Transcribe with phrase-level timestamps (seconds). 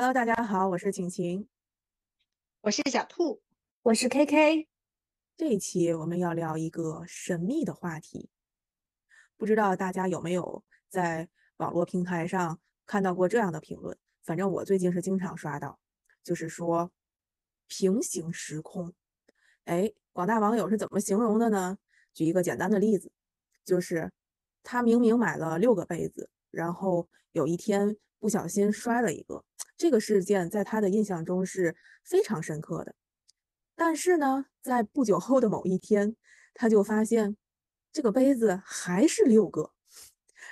[0.00, 1.46] Hello，大家好，我是晴晴，
[2.62, 3.42] 我是小兔，
[3.82, 4.66] 我是 KK。
[5.36, 8.30] 这一期我们要聊一个神秘的话题，
[9.36, 11.28] 不知道大家有没有在
[11.58, 13.94] 网络平台上看到过这样的评论？
[14.22, 15.78] 反正我最近是经常刷到，
[16.24, 16.90] 就是说
[17.66, 18.94] 平行时空。
[19.64, 21.76] 哎，广大网友是怎么形容的呢？
[22.14, 23.12] 举一个简单的例子，
[23.66, 24.10] 就是
[24.62, 29.44] 他明明买了六个杯子，然后有一天不小心摔了一个，
[29.80, 31.74] 这个事件在他的印象中是
[32.04, 32.94] 非常深刻的。
[33.74, 36.14] 但是呢，在不久后的某一天，
[36.52, 37.38] 他就发现
[37.90, 39.72] 这个杯子还是六个，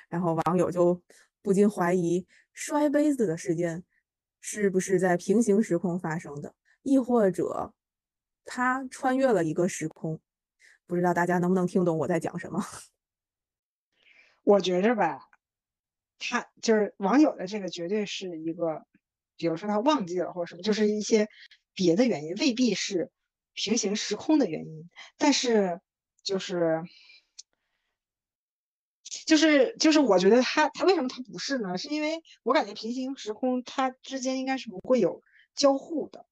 [0.09, 1.02] 然后网友就
[1.42, 3.84] 不禁怀疑摔杯子的事件
[4.41, 7.74] 是不是在平行时空发生的，亦或者
[8.47, 10.22] 他穿越了一个时空？
[10.86, 12.64] 不知道大家能不能听懂我在讲什么？
[14.42, 15.28] 我觉着吧，
[16.19, 18.86] 他就是网友的这个绝对是一个，
[19.38, 21.28] 比如说他忘记了或者什么，就是一些
[21.73, 23.10] 别的原因，未必是。
[23.61, 25.81] 平行时空的原因，但是
[26.22, 26.81] 就是
[29.27, 31.77] 就是就是，我觉得他他为什么他不是呢？
[31.77, 35.25] 是因为我感觉平行时空它之间应该是不会有
[35.56, 36.27] 交互的，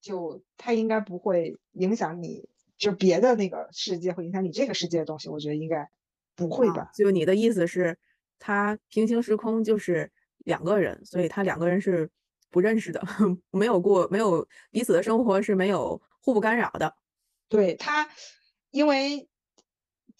[0.00, 5.90] 就它应该不会影响你，就别的那个世界会影响你这个世界的东西，我觉得应该
[6.34, 6.90] 不会吧？
[6.94, 7.98] 就你的意思是，
[8.38, 10.10] 它平行时空就是
[10.48, 12.10] 两个人，所以他两个人是
[12.50, 13.00] 不认识的，
[13.52, 16.02] 没有过没有彼此的生活是没有。
[16.20, 16.94] 互不干扰的，
[17.48, 18.06] 对他，
[18.70, 19.30] 因为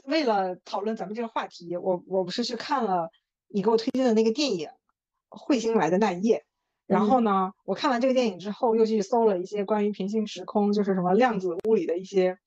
[0.04, 3.10] 为了讨论咱们这个话题，我我不是去看了
[3.48, 4.70] 你给我推荐的那个电影
[5.36, 6.38] 《彗星来的那一夜》，
[6.86, 12.38] 然后呢，我看完这个电影之后，又去搜了一些关于平行时空，就是什么量子物理的一些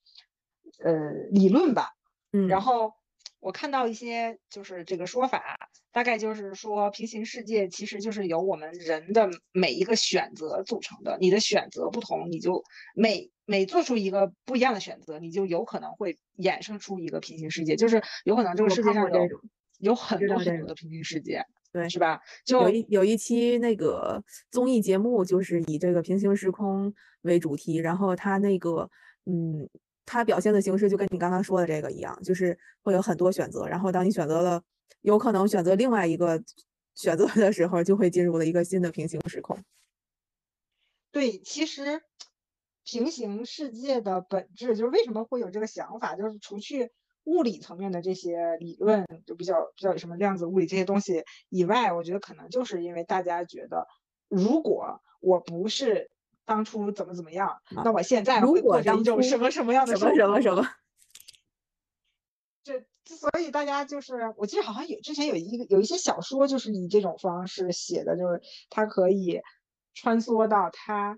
[0.83, 1.89] 呃理论吧，
[2.31, 2.93] 嗯，然后。
[3.39, 11.17] 我看到一些就是这个说法，大概就是说平行世界其实就是由我们人的每一个选择组成的。
[11.19, 12.63] 你的选择不同，你就
[12.95, 19.27] 每每做出一个不一样的选择，你就有可能会衍生出一个平行世界，就是有可能这个世界上有
[19.79, 21.43] 有很多很多的平行世界，
[21.73, 22.19] 对，是吧？
[22.45, 26.93] 就有一有一期那个综艺节目就是以这个平行时空
[27.23, 28.89] 为主题，然后他那个
[29.25, 29.69] 嗯。
[30.03, 34.61] 它表现的形式就跟你刚刚说的这个一样，就是会有很多选择，然后当你选择了
[34.99, 36.43] 有可能选择另外一个
[36.93, 39.63] 选择的时候，就会进入了一个新的平行时空。
[41.11, 42.03] 对，其实
[42.83, 46.91] 平行世界的本质就是为什么会有这个想法，就是除去
[47.23, 53.87] 物理层面的这些理论，就比较比较什么量子物理这些东西以外，我觉得可能就是因为大家觉得，
[54.27, 56.11] 如果我不是。
[56.43, 57.61] 当初怎么怎么样？
[57.69, 60.67] 那我现在会过一种什么什么样的什么什么什么？
[62.63, 69.41] 这所以大家就是，我记得好像有之前有一个有一些小说，就是以这种方式写的，就是它可以
[69.93, 71.17] 穿梭到它，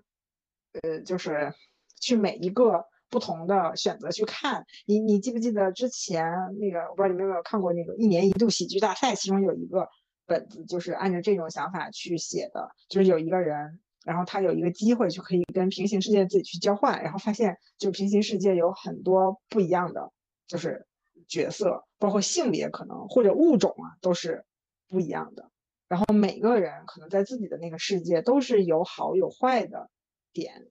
[0.82, 1.54] 呃，就是
[2.00, 4.64] 去每一个不同的选择去看。
[4.86, 6.24] 你你记不记得之前
[6.58, 6.80] 那个？
[6.90, 9.88] 我不知道你们有没有看过那个一年一度喜剧大赛，其中有一个
[10.26, 13.80] 本子就是按照这种想法去写的，就是有一个人。
[14.04, 20.12] 然后他有一个机会就可以跟平行世界自己去交换，然后发现就平行世界有很多不一样的，
[20.46, 20.86] 就是
[21.26, 24.44] 角色，包括性别可能或者物种啊都是
[24.88, 25.50] 不一样的。
[25.88, 29.90] 然后每个人可能在自己的那个世界都是有好有坏的
[30.32, 30.68] 点。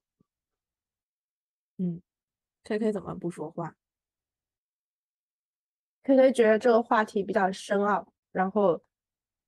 [1.78, 2.02] 嗯
[2.64, 3.75] ，K K 怎么不说话
[6.03, 8.81] ？K K 觉得这个话题比较深奥，然后。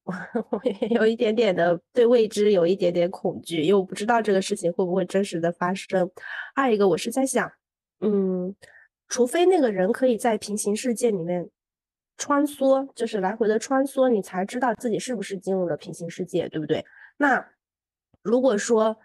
[0.07, 0.13] 我
[0.51, 6.07] 我也有一点点的对未知有一点点恐惧，因为我不知道这个事情会不会真实的发生。
[6.53, 7.51] 二一个，我是在想，
[8.01, 8.55] 嗯，
[9.07, 11.49] 除非那个人可以在平行世界里面
[12.17, 16.85] 穿梭，就是来回的穿梭，你才知道自己是不是进入了平行世界，对不对？
[17.17, 17.45] 那
[18.21, 18.97] 如果说，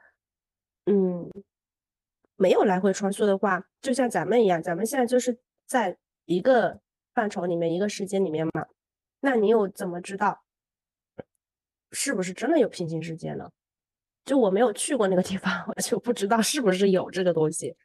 [0.87, 1.31] 嗯，
[2.37, 6.81] 没有来回穿梭的话，就像咱们一样，咱们现在就是在一个
[7.15, 8.67] 范畴里面，一个时间里面嘛，
[9.21, 10.43] 那你又怎么知道？
[11.93, 13.51] 是不是真的有平行世界呢？
[14.25, 17.77] 就我没有去过那个地方，我就不知道是不是有这个东西。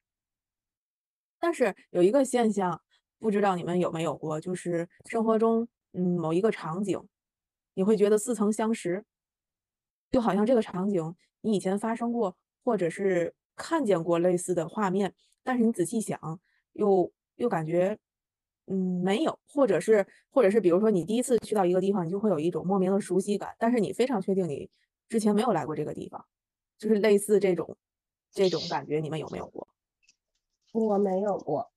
[1.46, 2.82] 但是有一个现象，
[3.20, 7.00] 不知道你们有没有过，就是生活中，嗯，某一个场景，
[7.76, 9.06] 你会觉得似曾相识，
[10.10, 15.14] 就好像这个场景你以前发生过，或者是看见过类似的画面，
[15.44, 16.40] 但是你仔细想，
[16.74, 18.00] 又又感觉。
[18.66, 24.68] 嗯，没有，或者是，或者是，比如说你第一次去到一个地方，你就会有一种莫名的熟悉感，但是你非常确定你
[25.08, 26.26] 之前没有来过这个地方，
[26.80, 27.78] 就是类似这种
[28.32, 29.68] 这种感觉，你们有没有过？
[30.83, 31.72] 我没有过，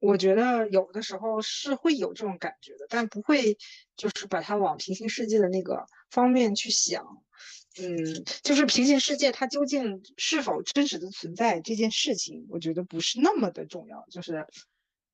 [0.00, 3.56] 我觉得有的时候是会有这种感觉的，但不会
[3.96, 7.22] 就是把它往平行世界的那个方面去想。
[7.78, 14.02] 嗯，就是平行世界它究竟是否真实的存在这件事情，我觉得不是那么的重要。
[14.10, 14.46] 就是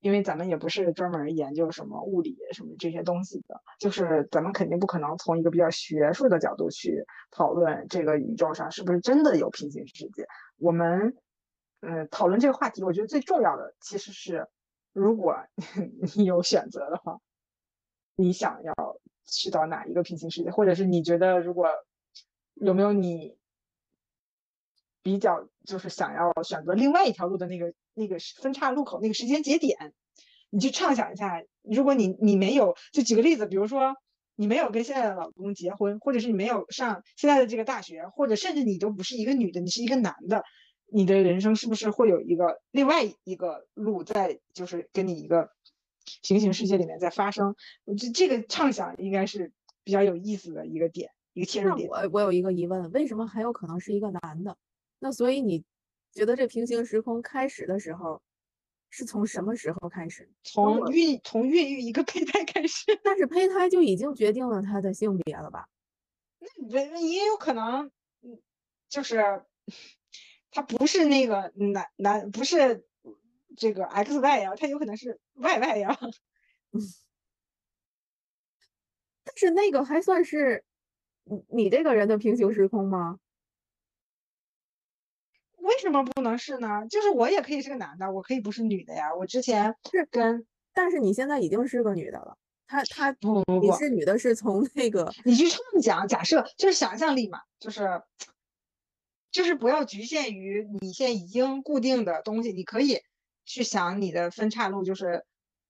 [0.00, 10.24] 因为咱们也不是专门研究什么物理什么这些东西的，就是咱们肯定不可能从一个比较学术的角度去讨论这个宇宙上是不是真的有平行世界。
[10.56, 11.16] 我们
[11.82, 14.48] 嗯讨论这个话题，我觉得最重要的其实是，
[14.94, 15.36] 如果
[16.16, 17.20] 你有选择的话，
[18.16, 18.74] 你想要
[19.26, 21.68] 去到哪一个平行世界，或者是你觉得如果。
[22.56, 23.34] 有没有你
[25.02, 29.94] 比较就是想要选择另外一条路的那个那个分岔路口那个时间节点？
[30.50, 33.96] 你去畅想一下，如果你你没有，就举个例子，比如说
[34.36, 40.44] 你没有跟现在的老公结婚，或者是你没有上现在的这个大学，或者甚至你都不是一个女的，你是一个男的，
[40.92, 45.50] 你的人生是不是会有一个另外一个路在，就是跟你一个
[46.22, 47.54] 平行世界里面在发生？
[47.84, 49.52] 我觉得这个畅想应该是
[49.84, 51.10] 比较有意思的一个点。
[51.34, 54.54] 一个切入点，我我有一个疑问，为什么很有可能是一个男的？
[54.98, 55.64] 那所以你
[56.12, 58.20] 觉得这平行时空开始的时候
[58.90, 60.30] 是从什么时候开始？
[60.42, 62.84] 从孕从孕育一个胚胎开始。
[63.02, 65.70] 但是胚胎就已经决定了他的性别了吧？
[66.70, 67.90] 那那也有可能，
[68.20, 68.38] 嗯，
[68.90, 69.42] 就是
[70.52, 72.86] 他不是那个男男，不是
[73.56, 75.98] 这个 X Y 呀，他有可能是 Y Y 呀。
[79.24, 80.64] 但是那个还算是。
[81.24, 83.20] 你你这个人的平行时空吗？
[85.58, 86.84] 为什么不能是呢？
[86.90, 89.14] 就是我也可以是个男的，我可以不是女的呀。
[89.14, 90.44] 我之前是跟，
[90.74, 92.36] 但是你现在已经是个女的了。
[92.66, 98.02] 他他不不不，你是女的，是从那个你去畅想，假设就是想象力嘛，就是
[99.32, 103.00] 就是不要局限于你现在已经固定的东西，你可以
[103.44, 105.24] 去想你的分岔路，就是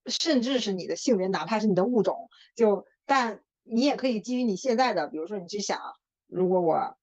[0.06, 3.40] 甚至是你的性别，哪怕是你的物种，就但。
[3.64, 5.78] 你也可以基于你现在的，比如说你去想，
[6.26, 6.96] 如果我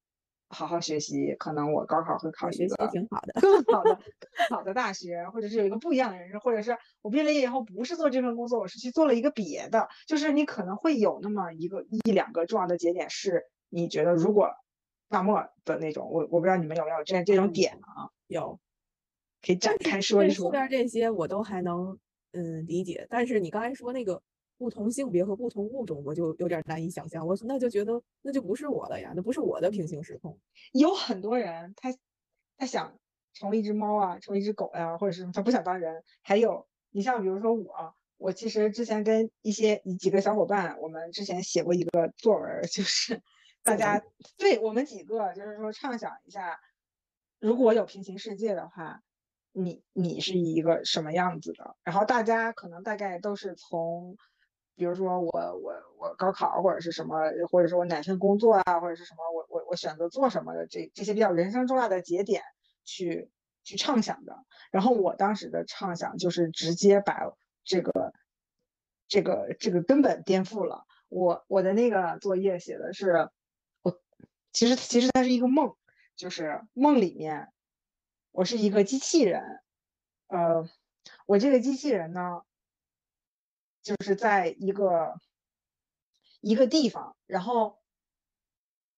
[0.50, 3.96] 好好学习，可能我高考会考一个挺好的、更好的、
[4.50, 14.50] 更好的大学，或者是有一个不一样的人生，或者是我毕了业以后不是做这份工作，我是去做了一个别的，就是你可能会有那么一个一两个重要的节点，是你觉得如果
[15.10, 18.10] 大漠的那种，我我不知道你们有没有这这种点啊？
[18.28, 18.60] 有，
[19.42, 20.46] 可以展开说一说。
[20.46, 22.00] 后边这些我都还能
[22.32, 24.22] 嗯理解，但是你刚才说那个。
[24.60, 27.26] 不同性别和不同物种，我就有点难以想象。
[27.26, 30.38] 我那就觉得那就不是我的呀，那不是我的平行时空。
[30.74, 31.96] 有很多人，他
[32.58, 33.00] 他想
[33.34, 36.04] 成为一只猫啊，成为一只狗呀，或者是他不想当人。
[36.22, 43.22] 还有你像比如说我，我其实之前跟一些几个小伙伴，我们之前写过一个作文，就是
[43.70, 44.06] 大家
[44.38, 46.60] 对我们几个就是说畅想一下，
[47.40, 49.02] 如果有平行世界的话，
[49.52, 51.76] 你你是一个什么样子的？
[51.84, 54.18] 然后大家可能大概都是从。
[54.76, 57.18] 比如说我我我高考或者是什么，
[57.52, 62.44] 或者是我哪份工作啊，或者是什么，我我我选择做什么的这这些比较人生重要的节点
[62.86, 63.30] 去
[63.66, 64.46] 去畅想的。
[64.72, 67.30] 然后我当时的畅想就是直接把
[67.66, 68.14] 这个
[69.10, 70.86] 这个这个根本颠覆了。
[71.10, 73.32] 我我的那个作业写的是，我
[74.54, 75.76] 其实其实它是一个梦，
[76.16, 77.52] 就是梦里面
[78.32, 79.62] 我是一个机器人，
[80.28, 80.68] 呃，
[81.26, 82.42] 我这个机器人呢。
[83.82, 85.16] 就是在一个
[86.42, 87.80] 一个地方，然后，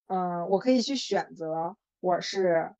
[0.08, 2.76] 嗯，我可以去选择，我是，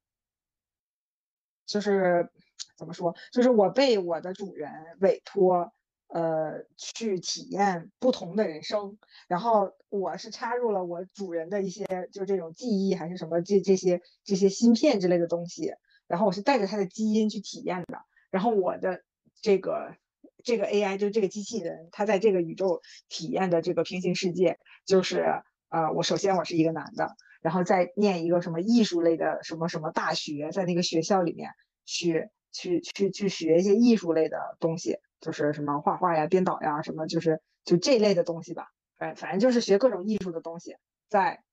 [1.68, 2.32] 就是
[2.76, 5.72] 怎么说，就是我被我的主人委托，
[6.14, 15.74] 呃，去体验不同的人生，然后我是插入了我主人的一些，就这种记忆还是什么这这些这些芯片之类的东西，
[16.08, 18.00] 然后我是带着他的基因去体验的，
[18.30, 19.04] 然后我的
[19.42, 19.96] 这个。
[20.44, 25.24] 这个 AI 就这个机器人，它在这个宇宙体验的这个平行世界，就是
[25.70, 31.52] 呃，我首先我是一个男的，然后再念一个什么艺术类的什么什么大学，在那个学校里面
[31.86, 38.68] 去去去去学一些艺术类的东西，就是什么画画呀、编导呀，什么就是就这一类的东西吧。
[38.98, 40.76] 哎，反正就是学各种艺术的东西，
[41.08, 41.44] 在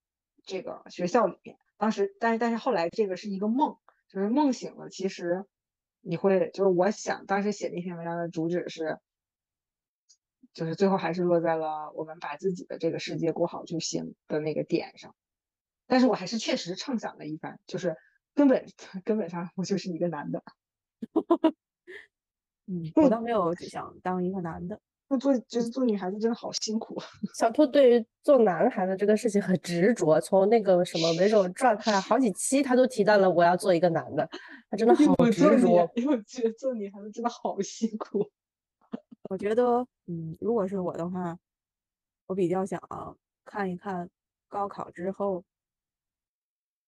[0.44, 1.56] 这个学校里面。
[1.76, 3.76] 当时，但是但是后来这个是一个梦，
[4.08, 5.44] 就是梦醒了，其实。
[6.00, 8.98] 你会就是我想当时写那篇文章的主旨是，
[10.54, 15.16] 就是最后还是落在了我们把自己的这个世界过好就行的那个点上，
[15.88, 17.96] 但是我还是确实畅想了一番，就是
[18.32, 18.64] 根本
[19.04, 20.44] 根本上我就是一个男的，
[22.68, 24.78] 嗯，我倒没有想当一个男的。
[25.10, 26.94] 那做就是做女孩子真的好辛苦。
[27.34, 34.28] 小兔对于做男孩子这个事情很执着，从那个什么每种状态好几期他都提到了我要做一个男的，
[34.70, 35.90] 他真的好执着。
[35.94, 38.30] 因为我觉得做女孩子真的好辛苦。
[39.30, 41.38] 我觉得，嗯，如果是我的话，
[42.26, 42.78] 我比较想
[43.46, 44.10] 看一看
[44.46, 45.42] 高考之后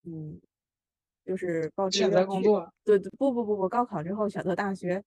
[0.04, 0.38] 嗯，
[1.24, 5.02] 就是报志选择愿工作，对对，不不不不，高考之后选择大学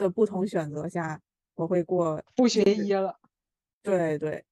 [0.00, 1.20] 的不同选择下，
[1.54, 3.20] 我会过不学医了。
[3.82, 4.44] 对对，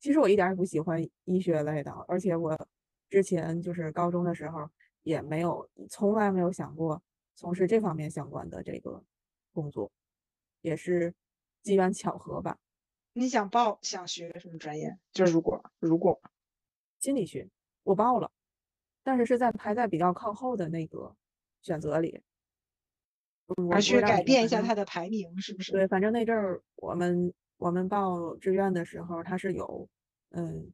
[0.00, 2.68] 其实我一点儿也不喜欢医学类的，而且我
[3.08, 4.68] 之前就是高中的时候
[5.02, 7.00] 也没有，从来没有想过
[7.34, 9.02] 从事这方面相关的这个
[9.52, 9.90] 工作，
[10.60, 11.14] 也是
[11.62, 12.58] 机缘巧合吧。
[13.12, 14.98] 你想报想学什么专业？
[15.12, 16.20] 就是如果如果
[16.98, 17.48] 心理学
[17.82, 18.30] 我报了，
[19.02, 21.16] 但是是在排在比较靠后的那个
[21.62, 22.22] 选择里。
[23.70, 25.72] 而去改变一下它的排名，是不是？
[25.72, 29.88] 对，反正那阵儿我们我们报志愿的时候，它是有，
[30.30, 30.72] 嗯，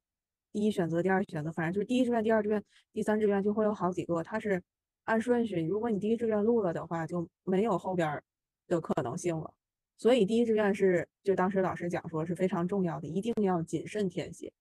[0.53, 4.63] 第一选择、第二选择，反正就是第一志愿、第二志愿、第三志愿就会有好几个，它是
[5.05, 5.61] 按顺序。
[5.63, 8.25] 如果你第一志愿录了的话，就没有后边儿
[8.69, 9.53] 的可能性了。
[9.99, 14.53] 所以第一志愿是，就当时老师讲说是非常重要的，一定要谨慎填写。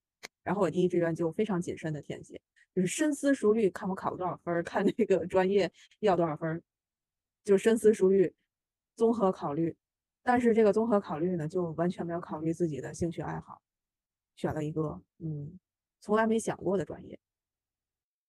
[0.43, 2.39] 然后我第一志愿就非常谨慎的填写，
[2.74, 5.69] 就是深思熟虑，看我考多少分儿，看那个专业
[6.00, 6.62] 要多少分
[7.46, 8.34] 就深思熟虑，
[8.98, 9.74] 综合考虑。
[10.22, 13.62] 但是这个综合考虑呢，就完全没有考虑自己的兴趣爱好，
[14.36, 15.58] 选了一个嗯
[16.02, 17.18] 从来没想过的专业。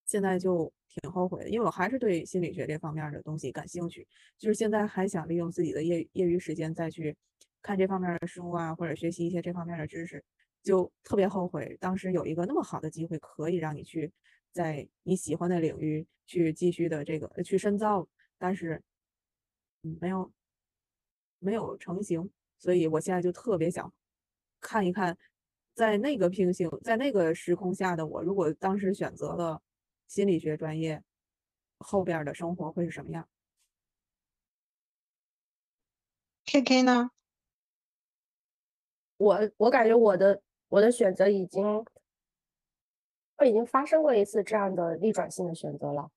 [0.05, 4.07] 现在就挺后悔的，因为我还是对心理学这方面的东西感兴趣，
[4.39, 7.17] 就是现在还想利用自己的业余业余时间再去
[7.61, 10.23] 看这方面的书啊，或者学习一些这方面的知识，
[10.63, 14.13] 就特别后悔当时有一个那么好的机会，可以让你去
[14.53, 18.07] 在你喜欢的领域去继续的这个去深造，
[18.39, 18.81] 但是
[20.01, 20.33] 没有
[21.39, 23.93] 没有成型，所以我现在就特别想
[24.61, 25.17] 看一看，
[25.75, 29.63] 在那个平行，在那个时空下的我，如果当时选择了
[30.09, 31.03] 心理学专业，
[31.79, 33.29] 后边儿的生活会是什么样
[36.47, 37.11] ？K K 呢？
[39.19, 41.65] 我我感觉我的我的选择已经，
[43.39, 46.11] 我已经发生过一次这样的逆转性的选择了。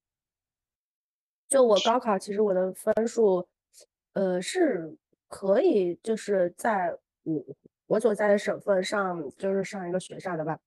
[1.47, 3.47] 就我高考，其实我的分数，
[4.13, 4.98] 呃，是
[5.28, 7.46] 可以就是在我
[7.88, 10.60] 我所在的省份上，就是上一个学校的吧。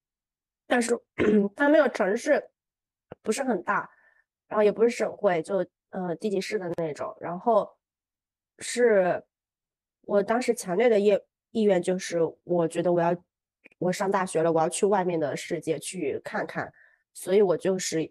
[0.67, 0.99] 但是
[1.55, 2.51] 它没有城市，
[3.23, 3.91] 不是很大，
[4.49, 7.15] 然后也不是省会，就呃地级市的那种。
[7.21, 7.69] 然后
[8.59, 9.23] 是
[10.03, 11.19] 我当时强烈的意
[11.51, 13.15] 意愿就是，我觉得我要
[13.79, 16.73] 我上大学了，我要去外面的世界去看看，
[17.13, 18.11] 所以我就是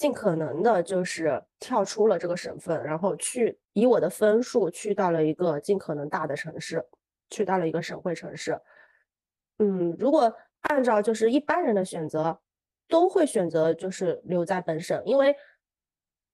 [0.00, 6.82] 尽可能的，就是跳出了这个省份，然后去以我的分数去到了一个尽可能大的城市，
[7.28, 8.58] 去到了一个省会城市。
[9.58, 12.40] 嗯，如果按照就是一般人的选择，
[12.88, 15.36] 都会选择就是留在本省，因为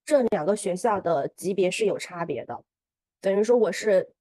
[0.04, 2.62] 这两个学校的级别是有差别的。
[3.20, 4.14] 等于说我是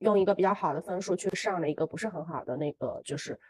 [0.00, 3.40] 用一个比较好的分数去上了一个不是很好的那个，就是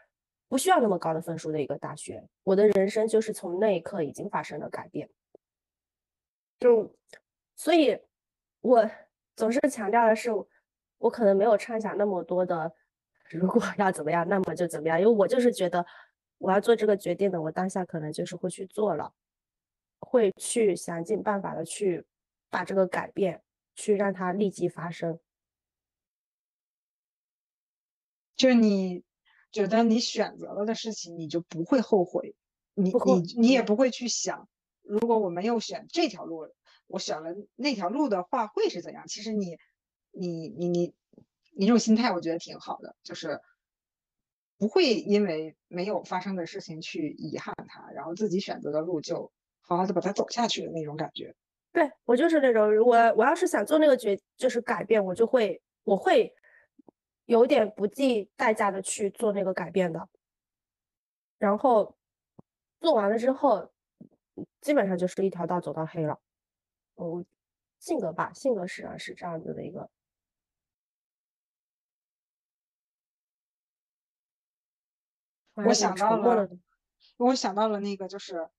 [0.49, 2.27] 不需要那么高的分数的一个大学。
[2.43, 5.09] 我的人生就是从那一刻已经发生了改变。
[6.59, 6.93] 就
[7.55, 7.97] 所以，
[8.59, 8.89] 我
[9.37, 10.29] 总是强调的是，
[10.97, 12.73] 我可能没有畅想那么多的，
[13.29, 15.85] 如果要怎么样，那么就怎么样，因为我就是觉得
[16.39, 19.13] 我要做这个决定的，我当下可能就是会去做了，
[19.99, 22.05] 会去想尽办法的去
[22.49, 23.41] 把这个改变。
[23.75, 25.17] 去让它立即发生。
[28.35, 29.05] 就你
[29.51, 32.35] 觉得你选择了的事情，你就不会后悔，
[32.75, 34.47] 你你你也不会去想，
[34.83, 36.47] 如果我没有选这条路，
[36.87, 39.07] 我选了那条路的话会是怎样？
[39.07, 39.57] 其实你
[40.11, 40.93] 你你你
[41.55, 43.39] 你这种心态，我觉得挺好的，就是
[44.57, 51.35] 不会因为没有发生的事情去遗憾它，然后自己选择的路就好好的把它走下去的那种感觉。
[51.71, 56.33] 对我就是那种，我我要是想做那个决，就是改变，我就会我会
[57.29, 60.09] 有点不计代价的去做那个改变的。
[61.37, 61.95] 然后
[62.79, 63.71] 做完了之后，
[64.61, 66.19] 基本上就是一条道走到黑了。
[66.95, 67.23] 我，
[67.77, 69.91] 性格吧，性格使然是这样子的一个。
[75.53, 76.49] 我想到了了，
[77.17, 78.49] 我想到了那个就是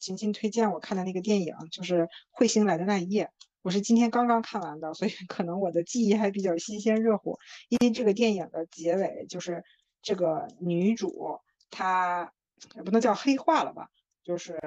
[0.00, 2.02] 晴晴推荐我看的那个电影，就是
[2.32, 3.26] 《彗星来的那一夜》，
[3.62, 7.38] 我是今天刚刚看完的，所以可能我的记忆还比较新鲜热乎。
[7.68, 9.62] 因为这个电影的结尾就是
[10.00, 11.40] 这个女主
[11.70, 12.32] 她
[12.76, 13.90] 也不能叫黑化了吧，
[14.22, 14.58] 就是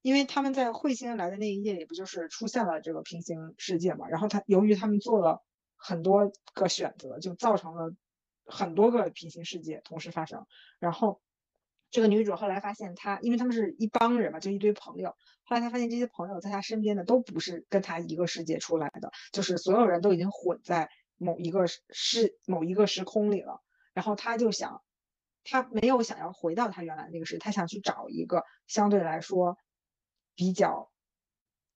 [0.00, 5.42] 因为他们在彗星来的那一夜里不就是出现了这个平行世界嘛，然后他由于他们做了
[5.76, 7.94] 很多个选择，就造成了
[8.46, 10.46] 很多个平行世界同时发生。
[10.78, 11.20] 然后
[11.90, 15.16] 这个女主后来发现她，因为他们是一帮人嘛，就一堆朋友。
[15.42, 23.62] 后来她发现这些朋友在她身边的都不是跟她一个世界出来的，就是所有人都已经混在某一个世某一个时空里了。
[23.94, 24.82] 然后她就想，
[25.44, 29.56] 她没有想要回到她原来那个世界，她想去找一个相对来说
[30.34, 30.92] 比较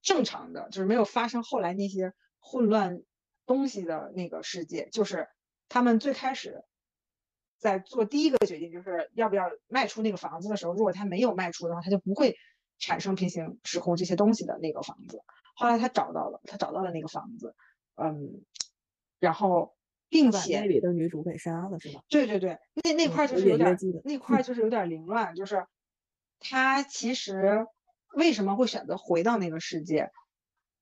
[0.02, 3.02] 正常的，就是没有发生后来那些混乱
[3.46, 4.88] 东西的那个世界。
[4.90, 5.28] 就是
[5.68, 6.62] 他们最开始
[7.62, 12.36] 在做第一个决定，就是要不要卖出那个房子的时候，如果他没有卖出的话，他就不会
[12.80, 15.22] 产生平行时空这些东西的那个房子。
[15.54, 17.54] 后来他找到了，他找到了那个房子，
[17.94, 18.42] 嗯，
[19.20, 19.76] 然后
[20.08, 22.02] 并且那里的女主给杀了，是吧？
[22.08, 25.64] 对对对，那那嗯块儿 就是有点那块儿就是有点凌乱，就是
[26.40, 27.64] 他其实
[28.16, 30.10] 为什么会选择回到那个世界，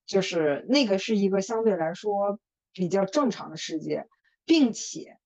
[0.07, 2.41] 就是那个是一个相对来说
[2.73, 4.07] 比较正常的世界，
[4.47, 5.19] 并且，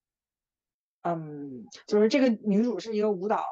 [1.05, 3.45] 嗯，就是这个女主是一个舞蹈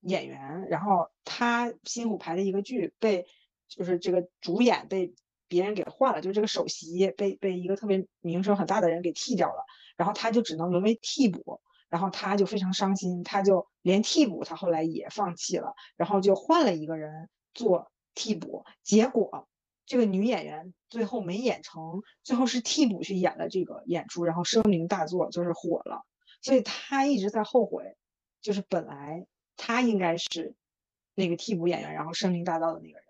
[0.00, 3.26] 演员，然后她辛苦排的一个剧被
[3.68, 5.12] 就是这个主演被
[5.48, 9.64] 别人给换了，就是这个首席被被一个特别名声很大的人给替掉了，
[9.96, 11.60] 然后她就只能沦为替补。
[11.92, 19.46] 然后他就非常伤心，他就连替补他后来也放弃了，然后就换了一个人做替补，结果
[19.84, 26.06] 这个女演员最后没演成，最后是替补去演了这个演出，然后声名大作，就是火了，
[26.42, 27.96] 所以他一直在后悔，
[28.42, 30.54] 就是本来他应该是
[31.14, 33.06] 那个替补演员，然后声名大噪的那个人，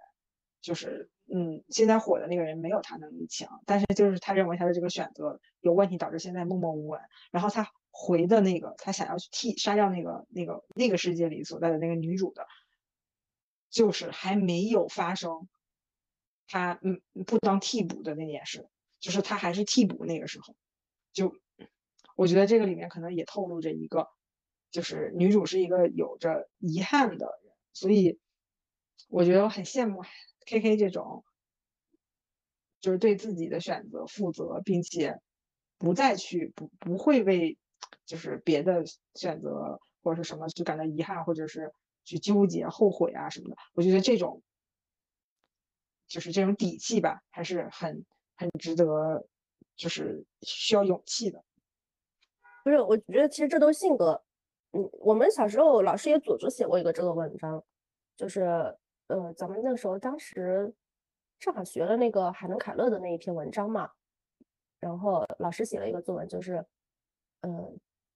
[0.61, 7.01] 就是嗯，现在火的那个人没有他能力强，但是就是他认为他的这个选择有问题，导致现在默默无闻，
[7.33, 7.69] 然后他。
[7.95, 12.47] 回的那个，他想要去替杀掉那个那个那个世界里所在的那个女主的，
[13.69, 15.47] 就是还没有发生，
[16.47, 18.67] 他嗯不当替补的那件事，
[18.99, 20.57] 就是他还是替补那个时候，
[21.12, 21.37] 就
[22.23, 24.07] 我觉得这个里面可能也透露着一个，
[24.71, 28.21] 就是女主是一个有着遗憾的人，所以
[29.09, 30.02] 我觉得我很羡慕
[30.47, 31.25] K K 这种，
[32.81, 35.21] 就是对自己的选择负责，并且
[35.79, 37.59] 不再去不不会为。
[38.05, 41.73] 就是别的选择或者是什么就感到遗憾，或者是
[42.05, 43.57] 去纠结、后悔啊什么的。
[43.75, 44.43] 我觉得这种
[46.09, 49.26] 就是这种底气吧，还是很很值得，
[49.76, 51.45] 就是需要勇气的。
[52.65, 54.23] 不是，我觉得其实这都性格。
[54.73, 57.63] 嗯，我们小时候老师也组织写过一个这个文章，
[58.17, 58.43] 就是
[59.09, 60.73] 呃，咱们那时候当时
[61.39, 63.91] 正好学了那个海伦凯勒的那一篇文章嘛，
[64.81, 66.65] 然后老师写了一个作文，就是。
[67.45, 67.73] 呃，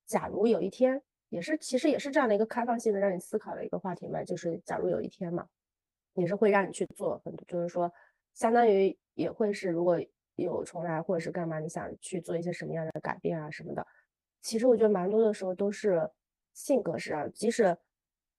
[0.07, 5.45] 假如有一天，也是其实也是这样的一个开放性的让你思考的一个话题嘛，就是假如有一天嘛，
[6.15, 7.93] 也是会让你去做很多，就是说，
[8.35, 10.01] 相当于也会是如果
[10.37, 13.85] 有重来或者是干嘛，你想去做一些什么样的改变啊什么的。
[14.42, 16.11] 其实我觉得蛮多的时候都是
[16.53, 17.77] 性格上，即使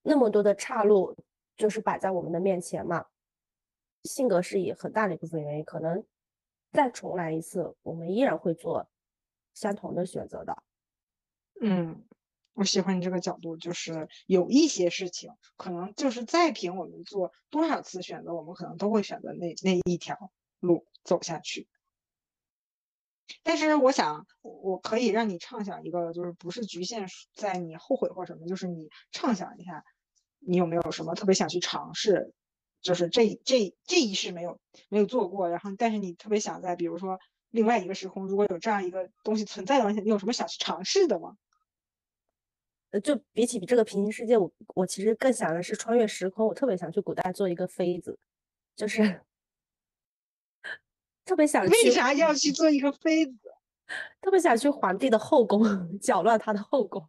[0.01, 1.15] 那么多的岔路
[1.55, 3.07] 就是摆在我们的面前嘛，
[4.03, 6.05] 性格是以很大的一部分原因，可能
[6.71, 8.89] 再重来一次，我们依然会做
[9.53, 10.63] 相同的选择的。
[11.59, 12.05] 嗯，
[12.53, 21.67] 我喜欢你这个角度，就是有一些事情，可能就是再凭我们做多少次选择，我们可能都会选择那那一条路走下去。
[23.43, 29.83] 但是我想，我可以让你畅想一个，就是不是局限在你后悔或什么，就是你畅想一下，
[30.39, 32.33] 你有没有什么特别想去尝试，
[32.81, 34.59] 就是这这这一世没有
[34.89, 37.19] 没有做过，然后但是你特别想在，比如说
[37.51, 41.35] 另外一个时空，如果有这样一个东西存在的话，你有什么想去尝试的吗？
[42.91, 46.47] 呃，就比起这个平行世界，我我其实更想的是穿越时空。
[46.47, 48.17] 我特别想去古代做一个妃子，
[48.77, 49.21] 就是
[51.27, 51.71] 特别想去。
[51.71, 53.33] 为啥要去做一个妃子？
[54.21, 55.61] 特别想去皇帝的后宫，
[55.99, 57.05] 搅乱他的后宫。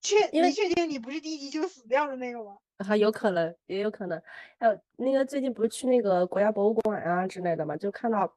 [0.00, 2.58] 确，因为确定你不是第一集就死掉的那个吗？
[2.78, 4.20] 啊，有可能，也有可能。
[4.58, 8.30] 还有那个最近不是去那个国家博物馆啊之类的嘛，就看到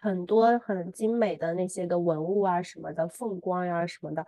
[0.00, 4.24] 很多很精美的那些个文物啊什么的，凤冠呀、什么的。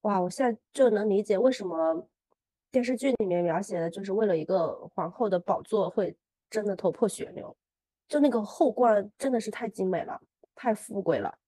[0.00, 2.08] 哇，我现在就能理解为什么
[2.72, 6.16] 电视剧里面描写的，就是为了一个皇后的宝座会
[6.50, 7.56] 争得头破血流，
[8.08, 10.20] 就那个后冠真的是太精美了，
[10.54, 11.38] 太富贵了。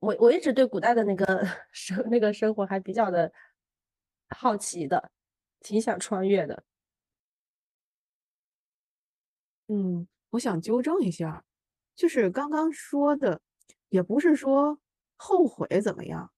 [0.00, 3.32] 我我一直对古代的那个 生那个生活还比较的
[4.30, 5.10] 好奇的，
[5.60, 6.64] 挺想穿越的。
[9.68, 11.44] 嗯，我想纠正一下，
[11.94, 13.40] 就是刚刚说的，
[13.88, 14.78] 也不是说
[15.16, 16.30] 后悔怎么样，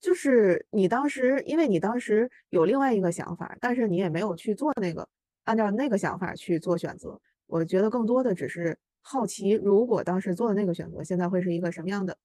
[0.00, 5.08] 就是你当时，因为你当时有另外一个想法，但是你也没有去做那个，
[5.44, 7.20] 按照那个想法去做选择。
[7.48, 12.16] 我觉得更多的只是好奇，如果当时做的那个选择，现在会是一个什么样的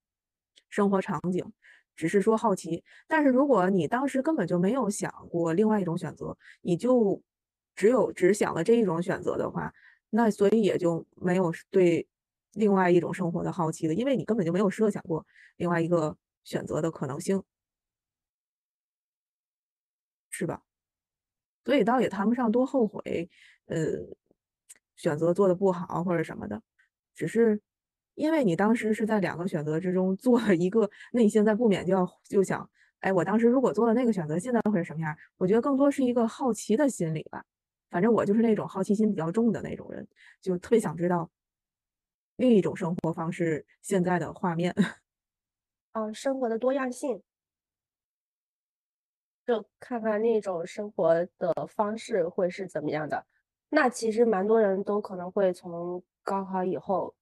[0.69, 1.43] 生活场景，
[1.95, 2.83] 只是说好奇。
[3.07, 7.21] 但是如果你当时根本就没有想过另外一种选择，你就
[7.75, 9.73] 只有只想了这一种选择的话，
[10.09, 12.07] 那所以也就没有对
[12.53, 17.41] 另外一种生活的好奇了，因为你根本就没有设想过另外一个选择的可能性，
[20.29, 20.61] 是吧？
[21.65, 23.29] 所以倒也谈不上多后悔，
[23.67, 23.77] 呃，
[24.95, 26.61] 选择做的不好或者什么的，
[27.15, 27.61] 只是
[28.15, 35.15] 因为你当时是在两个选择之中做了一个，内心在不免就要就想，哎，我当时如果做了那个选择，现在会是什么样？
[35.37, 37.43] 我觉得更多是一个好奇的心理吧。
[37.89, 40.07] 反正我就是那种好奇心比较重的那种人，
[40.41, 41.29] 就特别想知道
[42.37, 44.73] 另一种生活方式现在的画面。
[45.91, 47.21] 嗯， 生活的多样性。
[49.45, 53.27] 就看看那种生活的方式会是怎么样的。
[53.73, 57.13] 那其实蛮多人都可能会从高考以后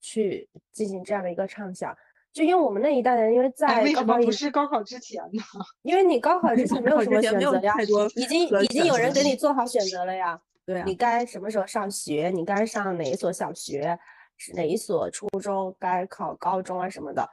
[0.00, 1.94] 去进行这样的一个畅想。
[2.32, 5.42] 就因为我们那一代人，因为在为什么不是高考之前呢？
[5.82, 7.74] 因为你高考之前没有什么选择呀，
[8.14, 10.40] 已经已经有人给你做好选择了呀。
[10.64, 12.30] 对，你该什么时候上学？
[12.34, 13.98] 你该上哪一所小学？
[14.36, 15.74] 是哪一所初中？
[15.78, 17.26] 该考高中啊什么的。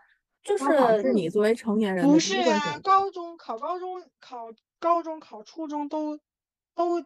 [0.44, 6.18] 就是你作为成年人不是啊，高中考高中考高中考初中都
[6.76, 7.02] 都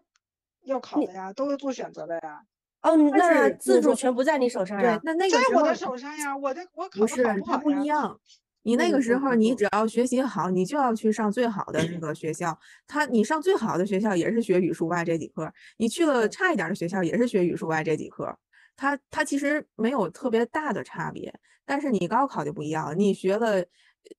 [0.64, 2.42] 要考的呀，都是做选择的呀。
[2.82, 5.00] 哦，那自主权不在你手上呀？
[5.04, 8.20] 那那个在我的手上呀，我的我考不是它不一样。
[8.64, 12.58] 你那个时候你只要学习好，你就要去上最好的那个学校。
[12.86, 18.38] 他你上最好的学校也是学语数外这几科，你去了差一点的学校也是学语数外这几科。
[18.76, 21.34] 它它其实没有特别大的差别。
[21.66, 23.66] 但是你高考就不一样，你学了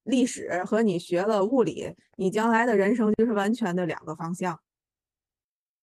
[0.04, 4.58] 历史和你学了物理，你将来的人生就是完全的两个方向。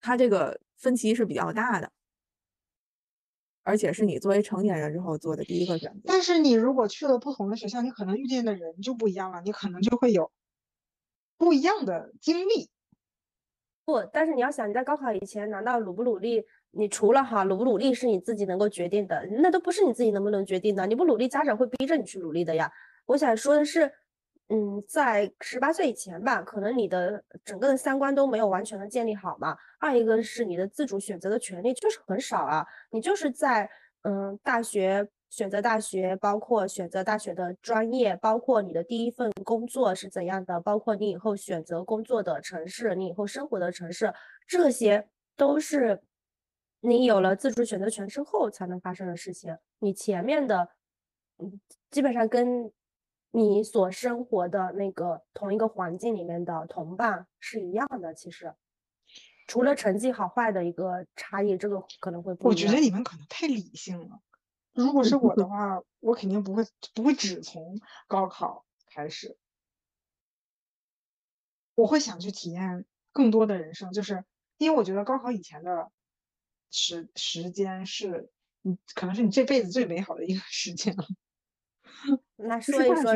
[0.06, 1.90] 它这个分歧是比较大的，
[3.64, 6.02] 而且是你作为成年人之后做的第一个选择。
[6.04, 10.30] 但是你如果去了不同的学校，你可能遇见的人就不一样了，你可能就会有
[11.36, 12.70] 不一样的经历。
[13.84, 16.44] 不，但是你要想，你在高考以前，难道努不努力？
[16.70, 20.86] 你除了哈努不努力是你自己能够决定的，那都不是你自己能不能决定的。
[20.86, 22.70] 你不努力，家长会逼着你去努力的呀。
[23.06, 23.92] 我想说的是，
[24.48, 29.56] 嗯，在十八岁以前吧，可能你的整个的三观都没有完全的建立好嘛。
[29.78, 33.68] 二一个是你的自主选择的权利就是很少啊，你就是在
[34.02, 44.12] 嗯大学选择大学，包括选择大学的专业，包括你的第一份工作是怎样的，包括你以后选择工作的城市，你以后生活的城市，
[44.46, 46.02] 这些都是。
[46.80, 50.68] 你有了自主选择权之后才能发生的事情，你前面的，
[51.38, 51.58] 嗯，
[51.90, 52.70] 基本上跟
[53.36, 58.14] 你所生活的那个同一个环境里面的同伴是一样的。
[58.14, 58.54] 其实，
[59.46, 64.20] 除了成绩好坏的一个差异，这个可能会不我觉得你们可能太理性了。
[64.72, 69.36] 如果是我的话，我肯定不会不会只从高考开始，
[71.74, 74.24] 我会想去体验更多的人生，就是
[74.56, 75.90] 因为我觉得高考以前的。
[76.68, 78.28] 时时间是
[78.62, 81.04] 你可能是你这辈子最美好的一个时间了。
[82.36, 83.12] 那说一说，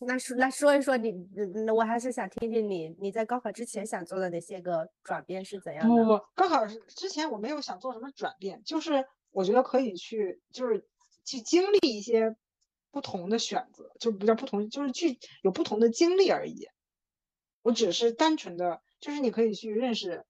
[0.00, 1.12] 那说那说一说你，
[1.74, 5.94] 我还是想听听你你在高考之前想做的那些个转变是怎样的？
[5.94, 10.86] 不不，高考之前我没有想做什么转变，就是我觉得可以去，就是
[11.24, 12.34] 去经历一些
[12.90, 16.66] 不同的选择，就不叫不同，就是去有不同的经历而已。
[17.62, 20.24] 我只是单纯的，就是你可以去认识。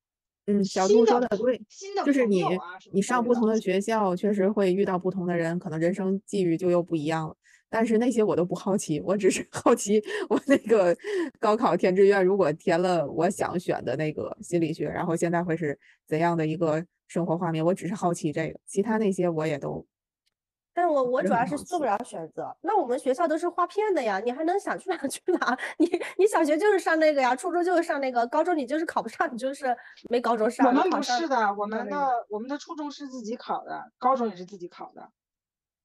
[0.47, 1.59] 嗯，小杜说的对，
[2.05, 2.45] 就是你
[2.93, 7.37] 你上不同的学校，确实会遇到不同的人，可能人生际遇就又不一样了。
[7.75, 10.97] 但是那些我都不好奇，我只是 好奇，我那个
[11.41, 17.65] 高考填志愿，如果填了我想选的那个心理学，然后现在会是怎样的一个生活画面？
[17.65, 19.85] 我只是好奇这个，其他那些我也都。
[20.73, 22.57] 但是我我主要是做不了选择。
[22.61, 25.59] 那我们学校都是划片的呀，你还能想去哪 去哪？
[25.79, 29.77] 你你小学就是上那个呀，初中就是上那个，高中你就是考不上，你就是
[30.09, 30.65] 没高中上。
[30.69, 35.11] 我们不是的，我们的我们的初中是自己考的，高中也是自己考的。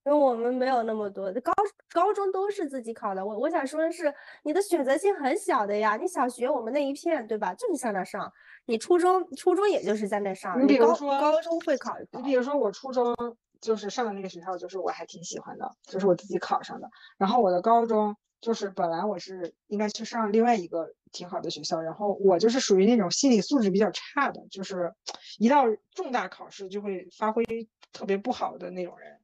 [0.10, 1.54] 因为我们没有那么多，高
[1.94, 3.24] 高中都是自己考的。
[3.24, 4.12] 我我想说的是，
[4.44, 5.96] 你的选择性很小的呀。
[5.98, 8.32] 你小学我们那一片对吧，就是上那上。
[8.66, 10.60] 你初中初中也就是在那上。
[10.60, 13.16] 你比如说高中会考，你比如说我初中。
[13.62, 16.90] 就是上的那个学校，就是我还挺喜欢的，就是我自己考上的。
[17.18, 24.94] 然后我的高中就是本来我是应该去上另外一个挺好的学校，然后我就是属于那种心理素质比较差的，就是
[25.40, 27.44] 一到重大考试就会发挥
[27.92, 29.19] 特别不好的那种人。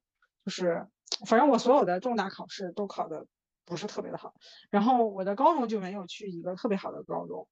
[0.46, 0.86] 就是
[1.26, 3.26] 反正我所有的重大考试都考的
[3.64, 4.32] 不是特别的好。
[4.70, 7.48] 然后我的高中就没有去一个特别好的高中。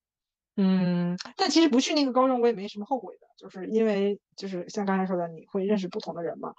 [0.55, 6.55] 嗯，但其实不去那个高中我也没什么后悔的，就是因为就是像刚才说的，你会认识不同的人嘛。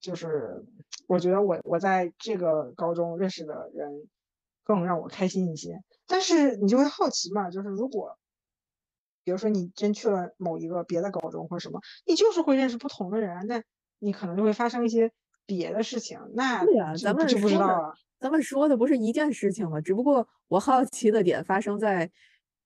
[0.00, 0.66] 就是
[1.06, 4.08] 我觉得我我在这个高中认识的人
[4.64, 8.18] 更让我开心一些，但是你就会好奇嘛，就是如果
[9.22, 13.62] 比如说你真去了某一个别的高中或者什么，你就是会认识不同的人，那
[14.00, 15.12] 你可能就会发生一些
[15.46, 16.18] 别的事情。
[16.34, 17.94] 那对呀，咱们就不知道啊。
[18.20, 19.80] 咱们说的不是一件事情吗？
[19.80, 22.10] 只不过我好奇的点发生在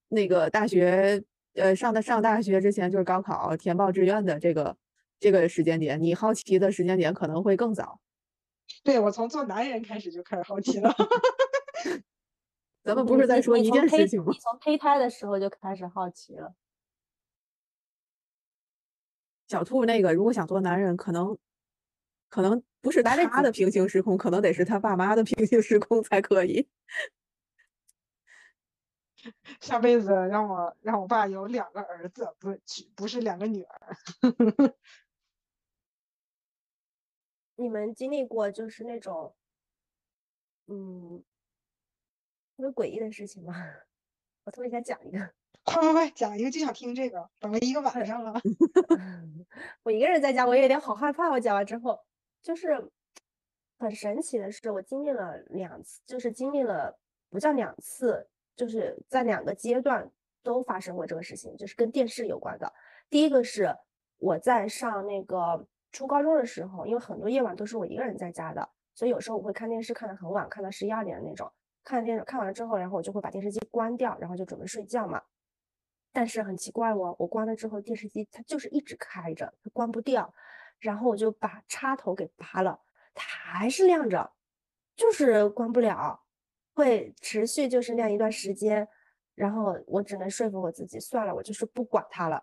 [0.08, 1.22] 那个大学，
[1.54, 4.76] 呃，上的上大学之前就是高考填报志愿的这个
[5.18, 8.00] 这个时间点，你好奇的时间点可能会更早。
[8.84, 10.94] 对，我从做男人开始就开始好奇了。
[12.84, 14.30] 咱们不是在说一件事情吗？
[14.32, 16.54] 你从胚胎的时候就开始好奇了。
[19.48, 21.36] 小兔那个，如果想做男人，可能
[22.28, 26.68] 可能不是他的平行时空，可能得是他爸妈的 平行时空才可以。
[29.60, 33.96] 下辈子让我让我爸有两个儿子，不是不是两个女儿。
[37.56, 39.34] 你们经历过就是那种，
[40.68, 41.24] 嗯，
[42.56, 43.54] 特别诡异的事情吗？
[44.44, 45.18] 我特别想讲一个。
[45.64, 48.32] 快快快，讲一个就想听这个，等了一个晚上了。
[49.82, 51.28] 我一个人在家，我也有点好害怕。
[51.30, 52.00] 我讲完之后，
[52.42, 52.90] 就是
[53.78, 56.98] 很神奇的是，我经历了两次，就是经历了
[57.28, 60.10] 不叫两次，就是在两个阶段
[60.42, 62.72] 都发生过这个事情，就是跟电视有关的。
[63.10, 63.76] 第一个是
[64.18, 71.50] 我在上那个初高中的时候，因为很多夜晚都是我一个人在家的，所以有时候我会看电视看得很晚，看到十一二点的那种。
[71.84, 75.22] 看电视看完之后，然后我就会把电视机关掉，然后就准备睡觉嘛。
[76.12, 80.34] 但是很奇怪哦，我关了之后，电视机它就是一直开着，它关不掉。
[80.78, 82.80] 然后我就把插头给拔了，
[83.14, 84.32] 它还是亮着，
[84.96, 86.20] 就是关不了，
[86.74, 88.88] 会持续就是亮一段时间。
[89.34, 92.42] 然后我只能说服我自己，算了，我就是不管它了。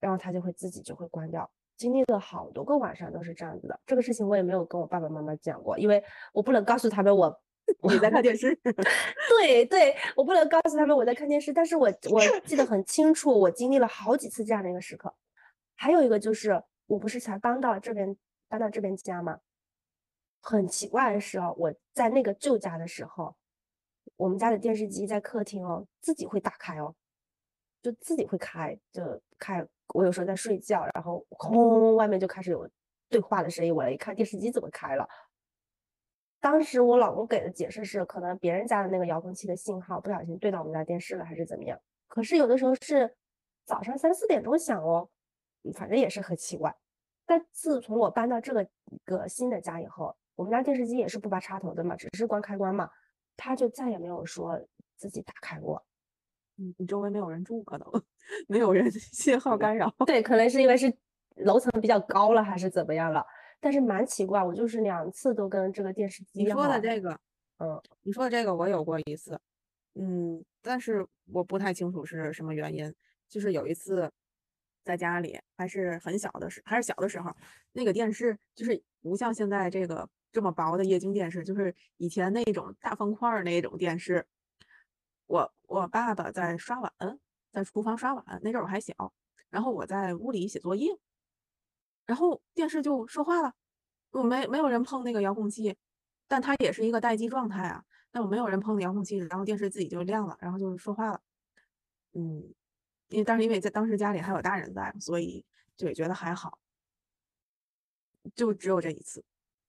[0.00, 1.50] 然后它就会自己就会关掉。
[1.76, 3.80] 经历了好多个晚上都是这样子的。
[3.86, 7.40] 这个事情我也没有跟我爸爸妈妈讲过，因为我不能告诉他们我。
[7.82, 8.58] 你在看电视？
[9.28, 15.14] 对对，我不能告诉他们我在看电视，但是我我记得很清楚，我经历了好几次这样的一个时刻。
[15.74, 18.16] 还有一个就是，我不是才搬到这边
[18.48, 19.38] 搬到这边家吗？
[20.40, 23.36] 很奇怪的是哦，我在那个旧家的时候，
[24.16, 26.94] 我们家的电视机在客厅哦，自己会打开哦，
[27.82, 29.64] 就自己会开，就开。
[29.94, 32.68] 我有时候在睡觉，然后轰，外面就开始有
[33.08, 35.08] 对话的声音，我来一看，电视机怎么开了？
[36.40, 41.78] 当时我老公给的解释是，可能别人家的那个遥控器的信号不小心对到我们家电视了，还是怎么样？
[42.06, 43.16] 可是有的时候是
[43.64, 45.10] 早上三四点钟响哦，
[45.74, 46.74] 反正也是很奇怪。
[47.26, 52.88] 但自从我搬到这个一个新的家以后，我们家电视机也是不拔插头的嘛，只是关开关嘛，
[53.36, 54.58] 他就再也没有说
[54.96, 55.84] 自己打开过。
[56.56, 57.86] 嗯，你周围没有人住，可 能
[58.48, 59.92] 没有人 信号干扰。
[60.06, 60.92] 对，可能是因为是
[61.36, 63.24] 楼层比较高了，还是怎么样了？
[63.60, 66.42] 但是蛮奇怪，我就是两次都跟这个电视机。
[66.42, 67.10] 你说的这个，
[67.58, 69.38] 嗯，你说的这个我有过一次，
[69.94, 72.94] 嗯，但是我不太清楚是什么原因。
[73.28, 74.10] 就是有一次
[74.88, 77.30] 在家里还是很小的时，还是小的时候，
[77.72, 84.26] 那个电视就是不像现在这个这么薄的液晶电视，就是以前那种大方块儿那种电视。
[85.26, 86.90] 我我爸爸在刷碗，
[87.52, 89.12] 在厨房刷碗，那阵儿我还小，
[89.50, 90.88] 然后我在屋里写作业。
[92.06, 93.52] 然后电视就说话了，
[94.12, 95.76] 我没没有人碰那个遥控器，
[96.26, 97.84] 但它也是一个待机状态啊。
[98.10, 101.20] 但我没有人碰遥控器，然后电视自己就亮了，然后就说话了。
[102.14, 102.54] 嗯，
[103.08, 105.44] 因为当时因为在当时家里还有大人在，所以
[105.76, 106.58] 就也觉得还好。
[108.34, 109.24] 就只有这一次。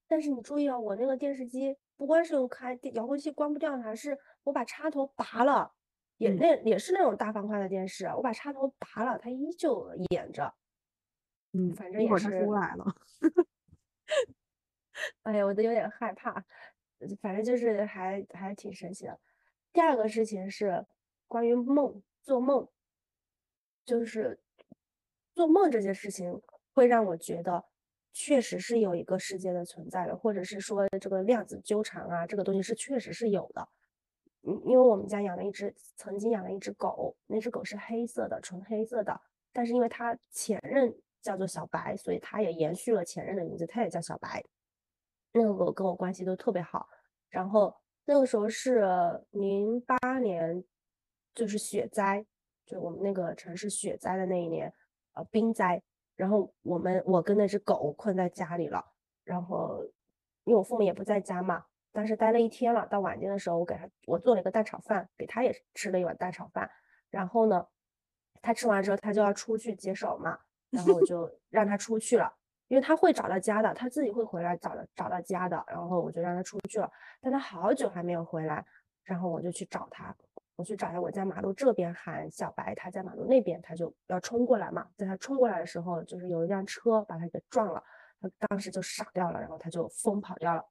[0.08, 5.72] 但是你注意啊，我那个电视机不光是用开遥控器关不掉，它是我把插头拔了，
[6.18, 10.54] 也那也是那种大方块的电视，我把插头拔了，它依旧演着。
[11.54, 12.96] 嗯，反正也是出来了。
[15.24, 16.44] 哎呀，我都有点害怕。
[17.22, 19.18] 反正就是还还挺神奇的。
[19.72, 20.86] 第二个事情是
[21.28, 22.68] 关于梦，做梦，
[23.90, 24.40] 就是
[25.34, 26.42] 做梦这件事情
[26.74, 27.66] 会让我觉得
[28.14, 33.68] 确实是有一个世界的存在的，或者是说这个量子纠缠啊，这个东西是确实是有的。
[34.44, 39.20] 嗯，因为我们家养了一只，曾经养了一只狗，那只狗是黑色的，纯黑色的，
[39.52, 40.96] 但是因为它前任。
[41.22, 44.42] 叫做小白，所以它也延续了前任的名字，它也叫小白。
[45.34, 46.88] 那个狗跟我关系都特别好。
[47.30, 47.76] 然后
[48.06, 48.88] 那个时候是
[49.32, 50.64] 零八年，
[51.36, 52.26] 就是雪灾，
[52.70, 54.72] 就我们那个城市雪灾的那一年，
[55.14, 55.82] 呃，冰灾。
[56.16, 58.86] 然后我们我跟那只狗困在家里了。
[59.24, 59.84] 然后
[60.44, 62.86] 因为我父母也不在家嘛，但是待了一天了。
[62.86, 66.70] 到晚间的时候，我给他我做了一个蛋炒饭，给他也吃了一碗蛋炒饭。
[67.10, 67.66] 然后呢，
[68.42, 70.38] 他吃完之后，他就要出去解手嘛。
[70.70, 72.32] 然后我就 让他出去了，
[72.68, 75.64] 因为他会找到家的，他自己会回来找到找到家的。
[75.68, 78.64] 然后我就让他出去了，但他好久还没有回来，
[79.04, 80.16] 然后我就去找他，
[80.60, 84.86] 我去找他，我在马路这边喊小白，他在马路那边，他就要冲过来嘛。
[84.98, 87.82] 在他冲过来的时候，就是有一辆车把他给撞了，
[88.20, 90.62] 他当时就傻掉了，然后他就疯跑掉了。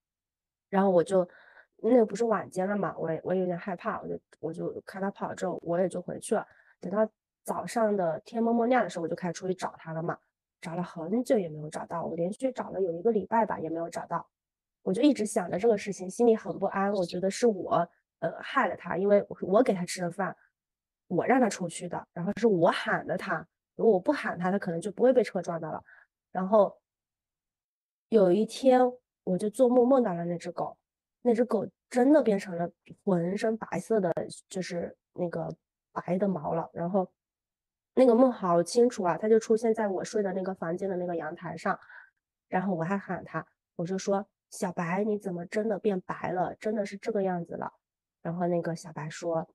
[0.69, 1.27] 然后我就
[1.79, 6.47] 那不是晚间了嘛，我也我也有点害怕，我就我就看他跑了之后，我也就回去了。
[6.81, 7.11] 等到
[7.43, 10.19] 早上的天蒙蒙亮的时候，我就开始出去找他了嘛。
[10.61, 14.29] 找了很久也没有找到，我连续找了有一个礼拜吧，也没有找到。
[14.83, 16.93] 我就一直想着这个事情，心里很不安。
[16.93, 17.89] 我觉得是我
[18.21, 20.37] 呃害了他，因为我给他吃的饭，
[21.07, 23.47] 我让他出去的，然后是我喊的他。
[23.77, 25.83] 如果我不喊他，他可能就不会被车撞到了。
[26.33, 26.81] 然后
[28.09, 28.81] 有一天，
[29.25, 30.77] 我就做梦梦到了那只狗，
[31.23, 32.71] 那只狗真的变成了
[33.05, 34.13] 浑身白色的，
[34.49, 35.55] 就是那个
[35.93, 36.69] 白的毛了。
[36.73, 37.11] 然后
[37.95, 41.79] 那个梦好清楚啊，它就出现在我睡的那个房间的那个阳台上。
[42.49, 44.27] 然后我还喊它，我就说。
[44.51, 46.55] 小白，你怎么真的变白了？
[46.55, 47.71] 真的是这个样子了。
[48.23, 49.49] 然后那个小白说：“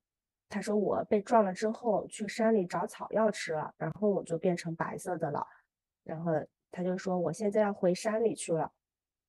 [0.50, 5.46] 他说我被撞了之后去山里找草药吃了，然后我就变成白色的了。”
[6.04, 6.32] 然后
[6.72, 8.72] 他就说：“我现在要回山里去了。”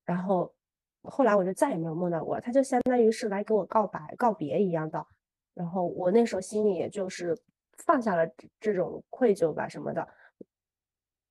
[0.05, 0.55] 然后
[1.03, 5.07] 后来我就再也没有梦到过，他就相当于是来给我告白、告别一样的。
[5.55, 7.37] 然后我那时候心里也就是
[7.79, 8.29] 放下了
[8.61, 10.09] 这种愧疚吧什么的。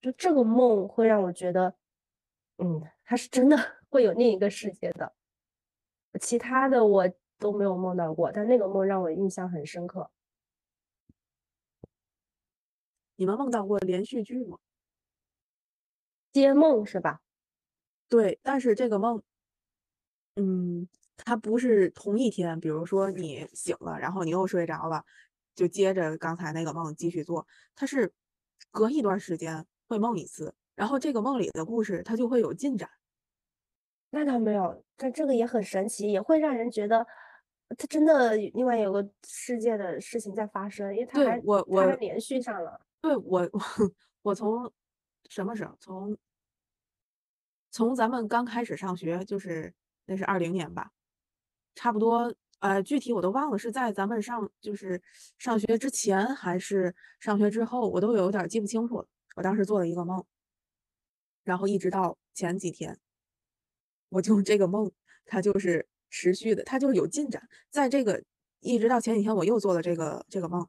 [0.02, 1.74] 就这个梦会让我觉得，
[2.58, 3.58] 嗯，他是真的。
[3.94, 5.14] 会有另一个世界的，
[6.20, 7.08] 其他的我
[7.44, 10.10] 都没有梦到过，但那个梦让我印象很深刻。
[13.18, 14.58] 你们梦到过连续剧吗？
[16.32, 17.20] 接梦是吧？
[18.08, 19.22] 对，但是这个梦，
[20.36, 22.60] 嗯，它不是同一天。
[22.60, 25.04] 比如说你醒了，然后你又睡着了，
[25.54, 27.46] 就接着刚才那个梦继续做。
[27.76, 28.14] 它是
[28.72, 32.90] 隔一段时间会梦一次，然后这个梦里的故事它就会有进展。
[34.10, 37.06] 那倒没有，但这个也很神奇，也会让人觉得，
[37.78, 42.80] 它真的另外有个世界的事情在发生，因为他还我我连续上了。
[43.02, 43.62] 对我我
[44.24, 44.72] 我从
[45.30, 45.76] 什么时候？
[45.80, 46.18] 从
[47.72, 49.74] 从咱们刚开始上学，就是
[50.06, 50.92] 那是二零年吧，
[51.76, 52.34] 差不多。
[52.60, 55.02] 呃，具体我都忘了是在咱们上就是
[55.38, 59.08] 上学之前还是上学之后，我都有点记不清楚了。
[59.36, 60.24] 我当时做了一个梦，
[61.44, 62.98] 然后一直到前几天。
[64.10, 64.90] 我就这个梦，
[65.26, 67.42] 它就是持续的，它就是有进展。
[67.72, 68.22] 在这个
[68.60, 70.66] 一直到前几天，我又做了这个这个梦，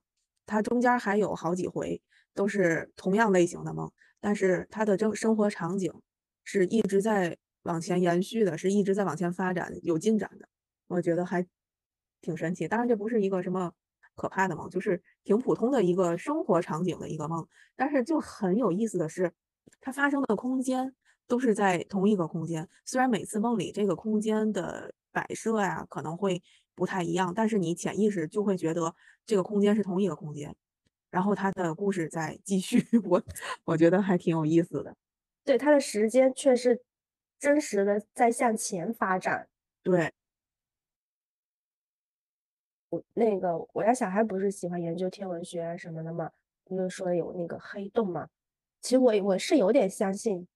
[0.46, 2.00] 它中间还有好几回
[2.33, 5.92] 都是同样类型的梦，但是它的生生活场景
[6.44, 10.48] 是一直在往前延续的，是一直在往前发展，有进展的。
[10.88, 11.46] 我觉得还
[12.22, 12.66] 挺神奇。
[12.66, 13.70] 当然，这不是一个什么
[14.16, 17.46] 可怕的梦，就是挺普通的一个生活场景的一个梦。
[17.76, 19.30] 但是就很有意思的是，
[19.83, 20.94] 它发生的空间。
[21.26, 26.42] 都是在同一个空间，虽然每次梦里这个空间的摆设呀可能会
[26.74, 30.55] 不太一样，但是你潜意识就会觉得这个空间是同一个空间，
[31.11, 33.22] 然后他的故事在继续， 我
[33.64, 34.94] 我觉得还挺有意思的。
[35.44, 36.83] 对，他的时间却是
[37.38, 39.48] 真实的在向前发展。
[39.85, 40.12] 对，
[42.90, 46.31] 我那个我家小孩不是喜欢研究天文学什么的嘛，
[46.64, 48.29] 不是说有那个黑洞嘛？
[48.81, 50.46] 其实我我是有点相信。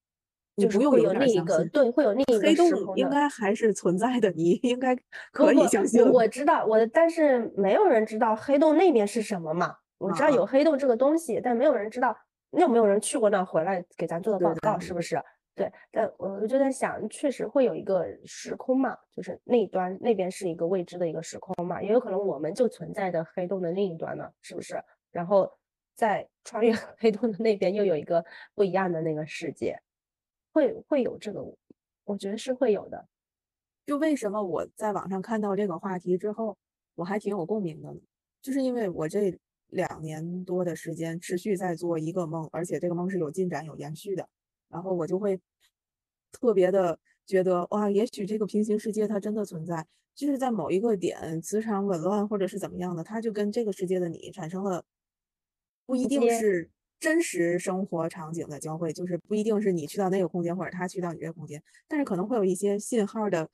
[0.58, 4.96] 你不用有另一个，对，会有另一个黑洞，应该还是存在的，你应该
[5.32, 6.04] 可以相信。
[6.10, 9.76] 我知道，我但是没有人知道黑洞那边是什么嘛？
[9.98, 12.16] 我知道有黑洞这个东西，但没有人知道，
[12.50, 15.20] 有没有人去过那回来给咱做的报告，是不是？
[15.54, 24.80] 对，但我就在想，确实会有一个时空嘛，就是那一端那边是一个未知的一个时空嘛，也有可能我们就存在的黑洞的另一端呢，是不是？
[25.10, 25.50] 然后
[25.96, 29.76] 在穿越 黑洞的那边又有一个不一样的那个世界。
[30.52, 31.44] 会会有这个，
[32.04, 33.06] 我觉得是会有的。
[33.86, 36.56] 就为什么我在网上看到这个话题之后，
[36.94, 38.00] 我还挺有共鸣的呢？
[38.42, 44.28] 就是因为我这两年多的时间持续在做一个梦，而且这个梦是有进展、有延续的。
[44.68, 45.40] 然后我就会
[46.30, 54.84] 特别的觉得，哇，也许这个平行世界它真的存在，就是在某一个点磁场紊乱或者是怎么样的，它就跟这个世界的你产生了，
[55.86, 56.70] 不一定是。
[57.00, 63.48] 真实生活场景的交汇，就是不一定是你去到那个空间，或者他去到你这个空间，但是可能会有一些信号的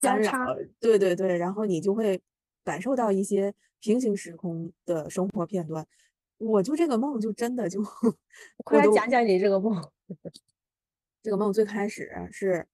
[0.00, 0.32] 干扰。
[0.80, 2.20] 对对对，然后你就会
[2.64, 5.86] 感受到一些平行时空的生活片段。
[6.38, 7.80] 我就这个梦，就真的就
[8.64, 9.80] 快来讲讲你这个梦。
[11.22, 12.66] 这个梦最开始是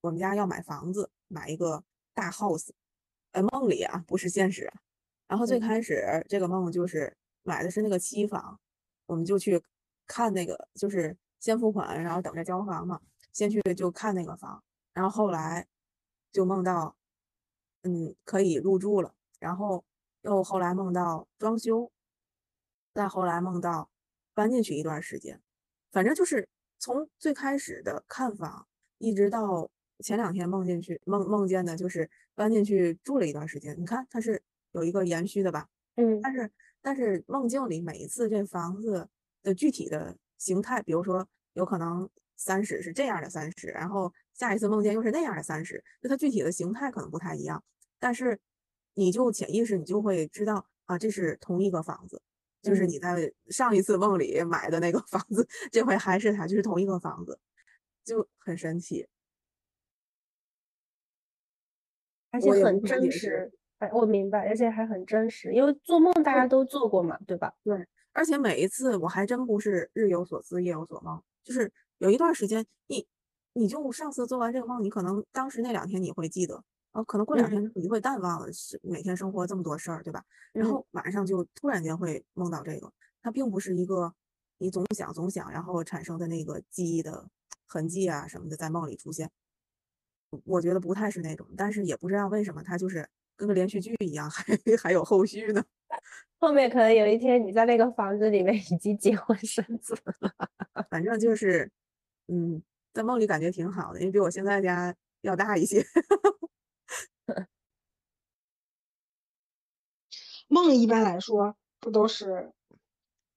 [0.00, 1.82] 我们家要买房子，买一个
[2.14, 2.68] 大 house，
[3.32, 4.72] 呃，梦里啊，不是现实。
[5.26, 8.60] 然后最开始这个梦就是买的是那个期房，
[9.06, 9.60] 我们就去。
[10.06, 13.00] 看那个就是先付款，然后等着交房嘛。
[13.32, 15.66] 先去就看那个房，然后后来
[16.30, 16.94] 就梦到，
[17.80, 19.14] 嗯，可以入住了。
[19.38, 19.82] 然后
[20.20, 21.90] 又后来梦到装修，
[22.92, 23.88] 再后来梦到
[24.34, 25.40] 搬进去一段时间。
[25.90, 26.46] 反正就是
[26.78, 28.66] 从最开始的看房，
[28.98, 33.74] 一直到前两天梦进去梦梦见的就是搬进去住了一段时间。
[33.80, 34.42] 你看它是
[34.72, 35.70] 有一个延续的吧？
[35.96, 36.20] 嗯。
[36.20, 39.08] 但是但是梦境里每一次这房子。
[39.42, 47.62] 的具体的形态，比如说有可能三室是这样的三室，然后下一次梦见又是那样的三室，就它具体的形态可能不太一样，
[47.98, 48.38] 但是
[48.94, 52.20] 你就潜意识你就会知道啊，这是同一个房子，
[52.62, 57.38] 就是嗯你在上一次梦里买的那个 房子，这回还是它，就是同一个房子，
[58.04, 59.06] 就很神奇。
[62.30, 63.52] 而且很真实。
[63.78, 67.52] 哎，我明白，而且还很真实，因为做梦大家都做过嘛，对吧？
[68.12, 73.06] 而且每一次我还真不是日有所思夜有所梦，就是有一段时间，你
[73.54, 80.24] 你就上次做完这个梦，你可能当时那两天你会记得，啊，可能过两嗯天你会淡忘了，是每天生活这么多事儿，对吧？
[80.52, 82.92] 然嗯后晚上就突然间会梦到这个，
[83.22, 84.14] 它并不是一个
[84.58, 87.28] 你总想总想，然后产生的那个记忆的
[87.66, 89.30] 痕迹啊什么的在梦里出现。
[90.44, 94.44] 我觉得不太是那种，但是也不知道为什么它就是跟个连续剧一样，还
[94.82, 95.62] 还有后续呢。
[96.38, 100.32] 后面可能有一天你在那个房子里面已经结婚生子了。
[100.90, 101.70] 反正就是，
[102.28, 102.62] 嗯，
[102.92, 105.84] 在梦里感觉挺好的，因为比我现在家要大一些。
[110.48, 112.52] 梦一般来说不都是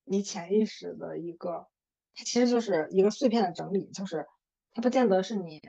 [0.03, 1.68] 你潜意识的一个，
[2.14, 4.26] 它其实就是一个碎片的整理，就是
[4.74, 5.62] 它不见得是你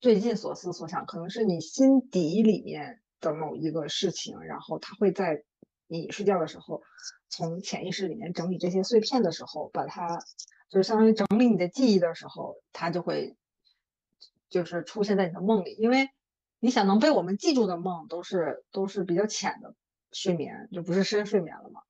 [0.00, 5.44] 最近所思所想，可能是你心底里面的某一个事情，然后它会在
[5.92, 6.82] 你睡觉的时候，
[7.28, 10.18] 从潜意识里面整理这些碎片的时候，把它
[10.70, 13.36] 就是相当于整理你的记忆的时候，它就会
[14.48, 16.08] 就是出现在你的梦里，因为
[16.60, 19.74] 你想能被我们记住的梦都是都是比较浅的
[20.12, 21.82] 睡眠，就不是深睡眠了嘛。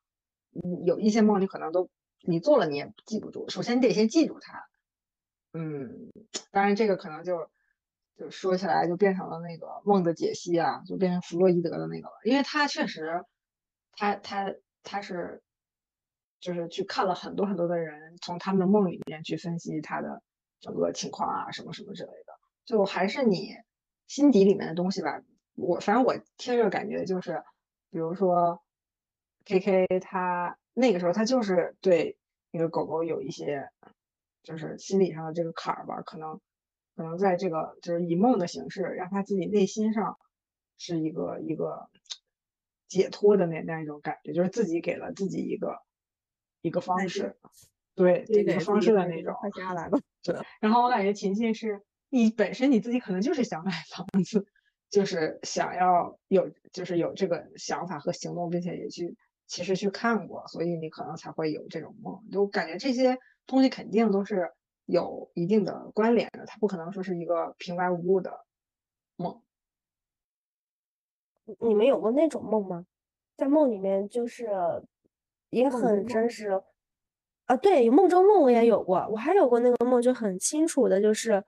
[0.85, 1.89] 有一些梦你可能都
[2.21, 4.67] 你做了你也记不住，首先你得先记住它。
[5.53, 6.11] 嗯，
[6.51, 7.51] 当然这个可能就
[8.17, 13.23] 就说起来就变成了那个梦的解析啊，就变成弗洛伊德的那个了，因为他确实，
[13.97, 15.43] 他他他是
[16.41, 20.23] 就是去看了很多很多的人，从他们的梦里面去分析他的
[20.61, 22.33] 整个情况啊，什么什么之类的，
[22.65, 23.55] 就还是你
[24.07, 25.23] 心底里面的东西吧。
[25.55, 27.43] 我反正我听着感觉就是，
[27.91, 28.63] 比如说
[29.45, 32.17] K K 他那个时候他就是对
[32.51, 33.69] 那个狗狗有一些
[34.43, 36.41] 就是心理上的这个坎儿吧，可能
[36.97, 40.19] 可能在这个就是以梦的形式，让他自己内心上
[40.79, 41.89] 是一个一个
[42.93, 45.79] 解脱的那那一种感觉，就是自己给了自己一个
[46.61, 47.39] 一个方式，
[47.95, 49.35] 对这个一个方式的那种。
[49.41, 49.99] 快下来吧。
[50.23, 51.81] 对然后我感觉琴琴是
[52.11, 54.47] 你本身你自己可能就是想买房子，
[54.91, 59.17] 就是想要有就是有这个想法和行动，并且也去
[59.47, 62.23] 其实去看过，所以你可能才会有这种梦。
[62.31, 63.17] 就感觉这些
[63.47, 64.53] 东西肯定都是
[64.85, 68.45] 有一定的关联的，它不可能说是一个平白无故的
[69.17, 69.41] 梦。
[71.61, 72.87] 你们有过那种梦吗？
[73.37, 74.49] 在梦里面就是
[75.51, 76.63] 也很真实
[77.47, 81.43] 啊，对，梦中梦我也有过，我还有过那个梦就很清楚的，就是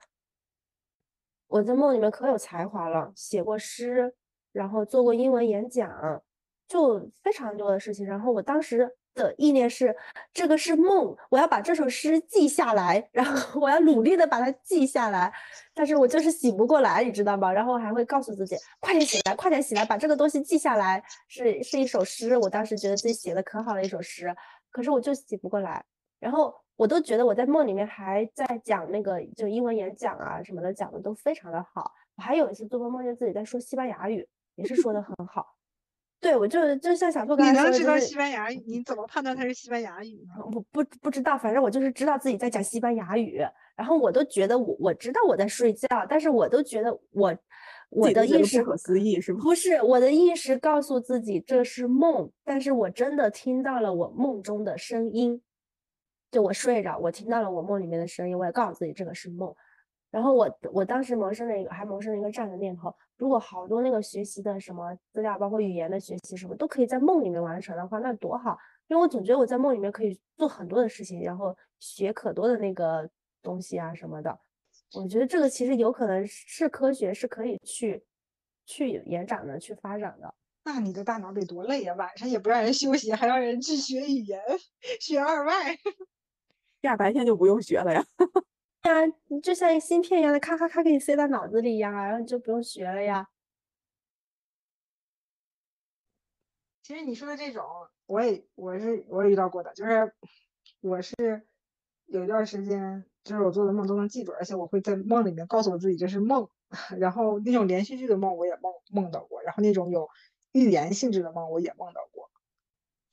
[1.46, 4.14] 我在梦里面可有才华了，写过诗，
[4.52, 6.22] 然后做过英文演讲，
[6.66, 8.05] 就非常多的事情。
[8.05, 9.94] 然后我当时的意念是，
[10.32, 15.32] 这个是梦，我要把这首诗记下来，然后我要努力的把它记下来。
[15.72, 17.52] 但是我就是醒不过来，你知道吗？
[17.52, 21.02] 然后还会告诉自己，快点醒来，快点醒来，把这个东西记下来。
[21.28, 24.34] 是是一首诗，我当时觉得自己写的可好的一首诗，
[24.70, 25.84] 可是我就醒不过来。
[26.20, 31.92] 然后我都觉得我在梦里面还在讲那个就英文演讲啊什么的，讲的都非常的好。
[32.16, 35.53] 我还有一次做梦梦见自己在说西班牙语，也是说的很好。
[36.25, 38.57] 对，我就就像小兔刚你才说的，能知道西班牙语？
[38.66, 40.43] 你怎么判断它是西班牙语呢？
[40.55, 43.47] 我不不知道，反正我就是知道自己在讲西班牙语，
[43.77, 47.37] 然后我都觉得我我知道我在睡觉，但是我都觉得我
[47.91, 49.41] 我的意识不可思议是吗？
[49.43, 55.43] 不是我的意识告诉自己这是梦，但是我真的听到了我梦中的声音，
[56.31, 59.55] 就我睡着，我听到了我梦里面的声音，我也告诉自己这个是梦。
[60.11, 68.58] 然后我我当时萌生了一个，还萌生了一个这样的念头：如果好多那个学习的什么资料，包括语言的学习什么，都可以在梦里面完成的话，那多好！
[68.88, 73.08] 因为我总觉得我在梦里面可以做很多的事情，然后学可多的那个
[73.42, 74.38] 东西啊什么的。
[74.94, 78.04] 我觉得这个其实有可能是科学，是可以去
[78.66, 80.34] 去延展的，去发展的。
[80.64, 81.94] 那你的大脑得多累呀！
[81.94, 84.40] 晚上也不让人休息，还让人去学语言，
[85.00, 85.54] 学二外。
[86.82, 88.04] 这样白天就不用学了呀。
[88.85, 93.26] 呀，你就像一芯片一样的，咔咔咔给你塞到脑子里一样啊，然后你就不用学了呀。
[96.82, 97.64] 其实你说的这种，
[98.07, 100.12] 我也我是我也遇到过的，就是
[100.80, 101.14] 我是
[102.07, 106.47] 有一段时间，就是我做的梦都能记住，而且我会在梦里面告诉我自己这是梦，
[107.01, 110.11] 然后那种连续剧的梦我也梦梦到过，然后那种有
[110.53, 112.30] 预言性质的梦我也梦到过。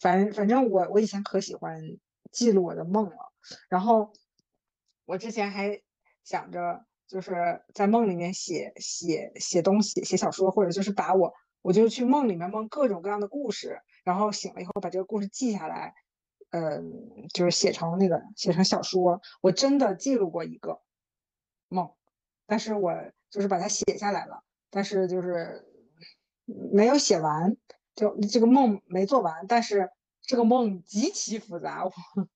[0.02, 1.80] 反反正我我以前可喜欢
[2.32, 3.32] 记录我的梦了，
[3.70, 4.12] 然后
[5.06, 5.82] 我之前还
[6.24, 15.94] 想着就是在梦里面写写写东西，写小说，或者就是把我我就去梦里面梦各种各样的故事，然后醒了以后把这个故事记下来，
[16.52, 19.22] 嗯，就是写成那个写成小说。
[19.42, 20.82] 我真的记录过一个
[21.68, 21.92] 梦，
[22.46, 22.94] 但是我
[23.30, 25.68] 就是把它写下来了，但是就是
[26.46, 27.58] 没有写完，
[27.96, 29.90] 就这个梦没做完，但是
[30.22, 31.92] 这个梦极其复杂，我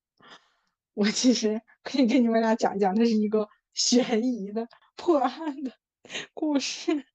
[0.94, 4.68] 我其实可以跟你们俩讲讲，这是一个悬疑的
[4.98, 5.72] 破案的
[6.34, 7.06] 故事。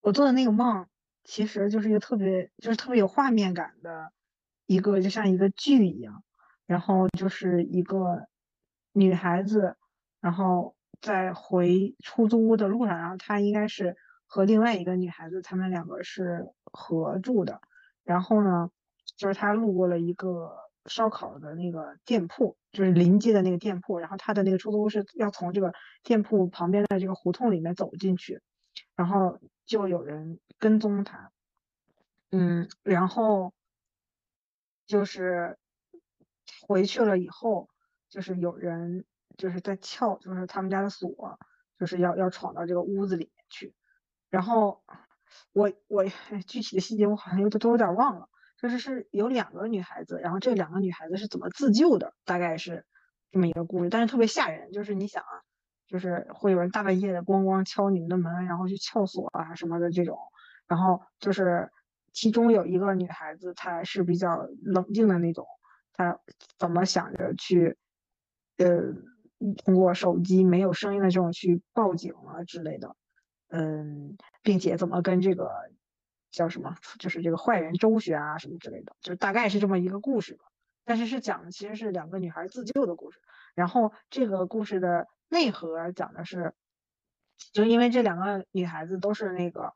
[0.00, 0.86] 我做的那个梦，
[1.24, 4.12] 其实就是一个特别就是特别有画面感的
[4.66, 6.24] 一个，就像一个剧一样。
[6.66, 8.26] 然后就是一个
[8.92, 9.76] 女孩子，
[10.20, 17.60] 然后在回出租屋的路上，然后她应该是和另外一个女孩子，她们两个是合住的。
[18.04, 18.70] 然后呢，
[19.16, 23.98] 就是她路过了一个烧烤的那个店铺，就是临街的那个店铺。
[23.98, 25.72] 然后他的那个出租屋是要从这个
[26.02, 28.40] 店铺旁边的这个胡同里面走进去，
[28.96, 31.32] 然后就有人跟踪他。
[32.30, 33.54] 嗯，然后
[34.86, 35.58] 就是
[36.66, 37.68] 回去了以后，
[38.08, 39.04] 就是有人
[39.36, 41.38] 就是在撬，就是他们家的锁，
[41.78, 43.74] 就是要要闯到这个屋子里面去。
[44.30, 44.82] 然后
[45.52, 46.04] 我我
[46.46, 48.28] 具体的细节我好像有都有点忘了，
[48.60, 52.84] 就是是有两个女孩子，然后这两个女孩子是怎么自救的，大概是
[53.30, 54.72] 这么一个故事，但是特别吓人。
[54.72, 55.40] 就是你想啊，
[55.86, 60.18] 就是会有人大半夜的咣咣敲你们的门，然后去撬锁啊什么的这种，
[60.66, 61.70] 然后就是
[62.12, 65.46] 其中有一个女孩子，她是比较冷静的那种，
[65.92, 66.18] 她
[66.58, 67.76] 怎么想着去，
[68.56, 68.92] 呃，
[69.64, 72.96] 通过手机没有声音的这种去报警啊之类的。
[73.50, 75.48] 嗯，并且怎么跟这个
[76.30, 80.44] 叫什么，就是这个坏人周旋啊什么之类的，就大概是这么一个故事吧。
[80.84, 83.20] 但是是讲的其实是两个女孩自救的故事。
[83.54, 86.54] 然后这个故事的内核讲的是，
[87.52, 89.72] 就因为这两个女孩子都是那个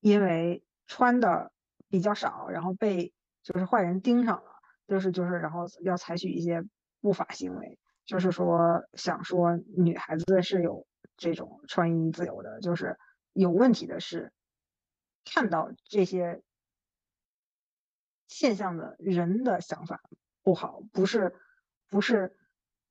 [0.00, 1.52] 因为穿的
[1.88, 3.12] 比较少，然后被
[3.42, 4.50] 就是坏人盯上了，
[4.88, 6.62] 就是就是然后要采取一些
[7.00, 10.86] 不法行为，就是说想说女孩子是有。
[11.18, 12.98] 这种穿衣自由的，就是
[13.32, 14.32] 有问题的是，
[15.24, 16.42] 看到这些
[18.28, 20.00] 现象的人的想法
[20.42, 21.34] 不好，不是
[21.88, 22.36] 不是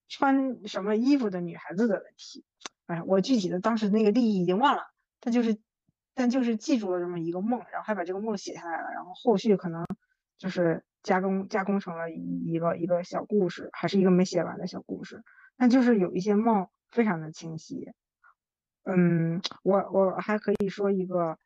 [0.08, 2.46] 穿什么衣服的女孩子的问题。
[2.86, 4.84] 哎，我具体的当时那个利益已经忘了，
[5.20, 5.58] 但就是
[6.14, 9.86] 但就是记住了这么一个梦，然后还把这个梦写下来了，然后后续可能
[10.38, 15.24] 就是加工加工成了一个一个小故事，还是一个没写完的小故事。
[15.58, 17.94] 但就是有一些梦非常的清晰。
[18.84, 21.38] 嗯，我我还可以说一个，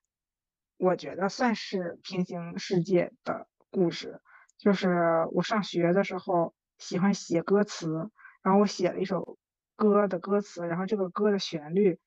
[0.77, 4.21] 我觉得算是平行世界的故事，
[4.57, 8.09] 就是我上学的时候喜欢写歌词，
[8.41, 9.37] 然后我写了一首
[9.75, 11.99] 歌的歌词，然后这个歌的旋律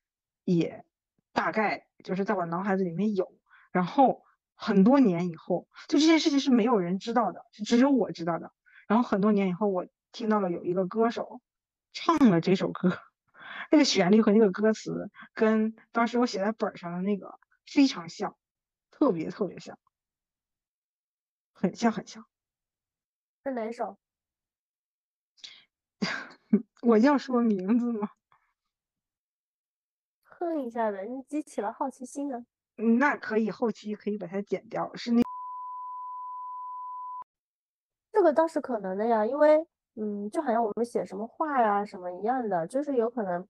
[0.44, 0.84] 也
[1.32, 3.32] 大概就是在我脑海子里面有，
[3.72, 4.22] 然后
[4.54, 8.52] 很多年以后，就这件事情是没有人知道的，是只有我知道的，
[8.86, 11.40] 然后很多年以后，我听到了有一个歌手
[11.92, 12.98] 唱了这首歌。
[13.70, 18.34] 那个旋律和那个歌词跟当时我写在本上的那个非常像，
[18.98, 19.78] 特别特别像，
[21.56, 22.24] 很像很像。
[23.46, 23.96] 是哪首？
[26.82, 28.10] 我要说名字吗？
[30.26, 32.44] 哼一下呗，你激起了好奇心啊。
[32.80, 34.94] 嗯，那可以，后期可以把它剪掉。
[34.94, 35.22] 是那
[38.12, 43.46] 这个倒是可能的呀，因为嗯，就好像我们写什么话呀什么一样的，就是有可能。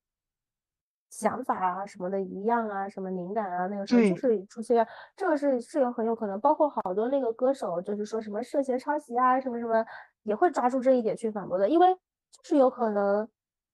[1.11, 4.87] 想法啊什么的一样啊，什么灵感啊，那个时候就是出现，
[5.17, 9.85] 这个是是有很有可能，包括好多那个歌手，就是说什么涉嫌抄袭啊，什么什么，
[10.25, 13.29] 也会抓住这一点去反驳的，因为就是有可能，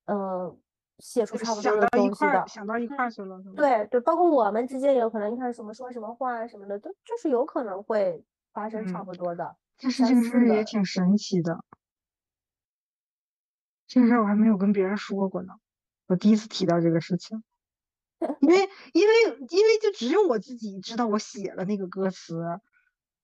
[0.07, 0.57] 呃，
[1.01, 9.57] 写出差不多的东西的，想到一块去了，对对，包括我们之间也有可能，你看什么说什么话什么的，都就是有可能会发生差不多的。
[9.76, 11.59] 这事情是不是也挺神奇的？
[13.89, 15.55] 这事我还没有跟别人说过呢。
[16.07, 17.43] 我第一次提到这个事情，
[18.41, 18.57] 因为
[18.93, 19.15] 因为
[19.51, 22.43] 因为就只有我自己知道我写了那个歌词，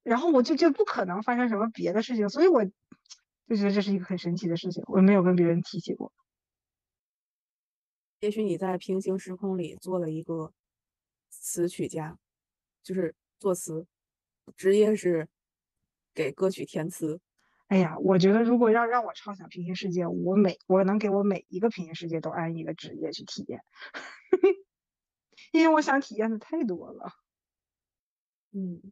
[0.02, 6.12] 然后我就就不可能发生什么别的事情，所以我就觉得这是一个很神奇的事情，我没有跟别人提起过。
[8.20, 10.52] 也许你在平行时空里做了一个
[11.30, 12.18] 词曲家，
[12.82, 13.86] 就是作词，
[14.56, 15.28] 职业是
[16.12, 17.20] 给歌曲填词。
[17.70, 23.60] 哎呀，我觉得如果要让我畅想平行世界，我每我能给我每一个平行世界都安一个职业去体验，
[25.52, 27.10] 因为我想体验的太多了。
[28.52, 28.82] 嗯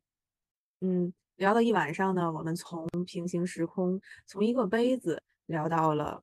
[0.80, 6.22] 嗯，聊了一晚上呢，我们从平行时空，从一个杯子聊到了。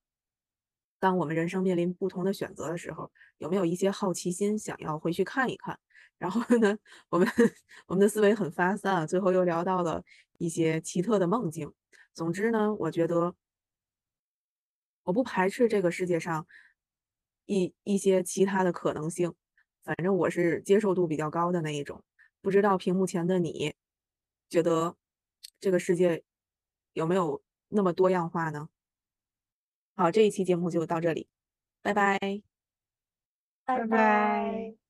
[1.00, 5.78] 当我们人生面临不同的选择的时候，有没有一些好奇心想要回去看一看？
[6.18, 6.78] 然后呢，
[7.10, 7.28] 我们
[7.88, 10.04] 我们的思维很发散，最后又聊到了
[10.40, 11.72] 一些奇特的梦境。
[12.16, 13.36] 总之呢，我觉得
[15.04, 16.48] 我不排斥这个世界上
[17.46, 19.36] 一一些其他的可能性，
[19.84, 22.04] 反正我是接受度比较高的那一种。
[22.42, 23.76] 不知道屏幕前的你，
[24.50, 24.96] 觉得
[25.60, 26.24] 这个世界
[26.94, 28.70] 有没有那么多样化呢？
[29.96, 31.28] 好，这一期节目就到这里，
[31.82, 32.18] 拜拜。
[33.66, 34.85] 拜拜拜拜。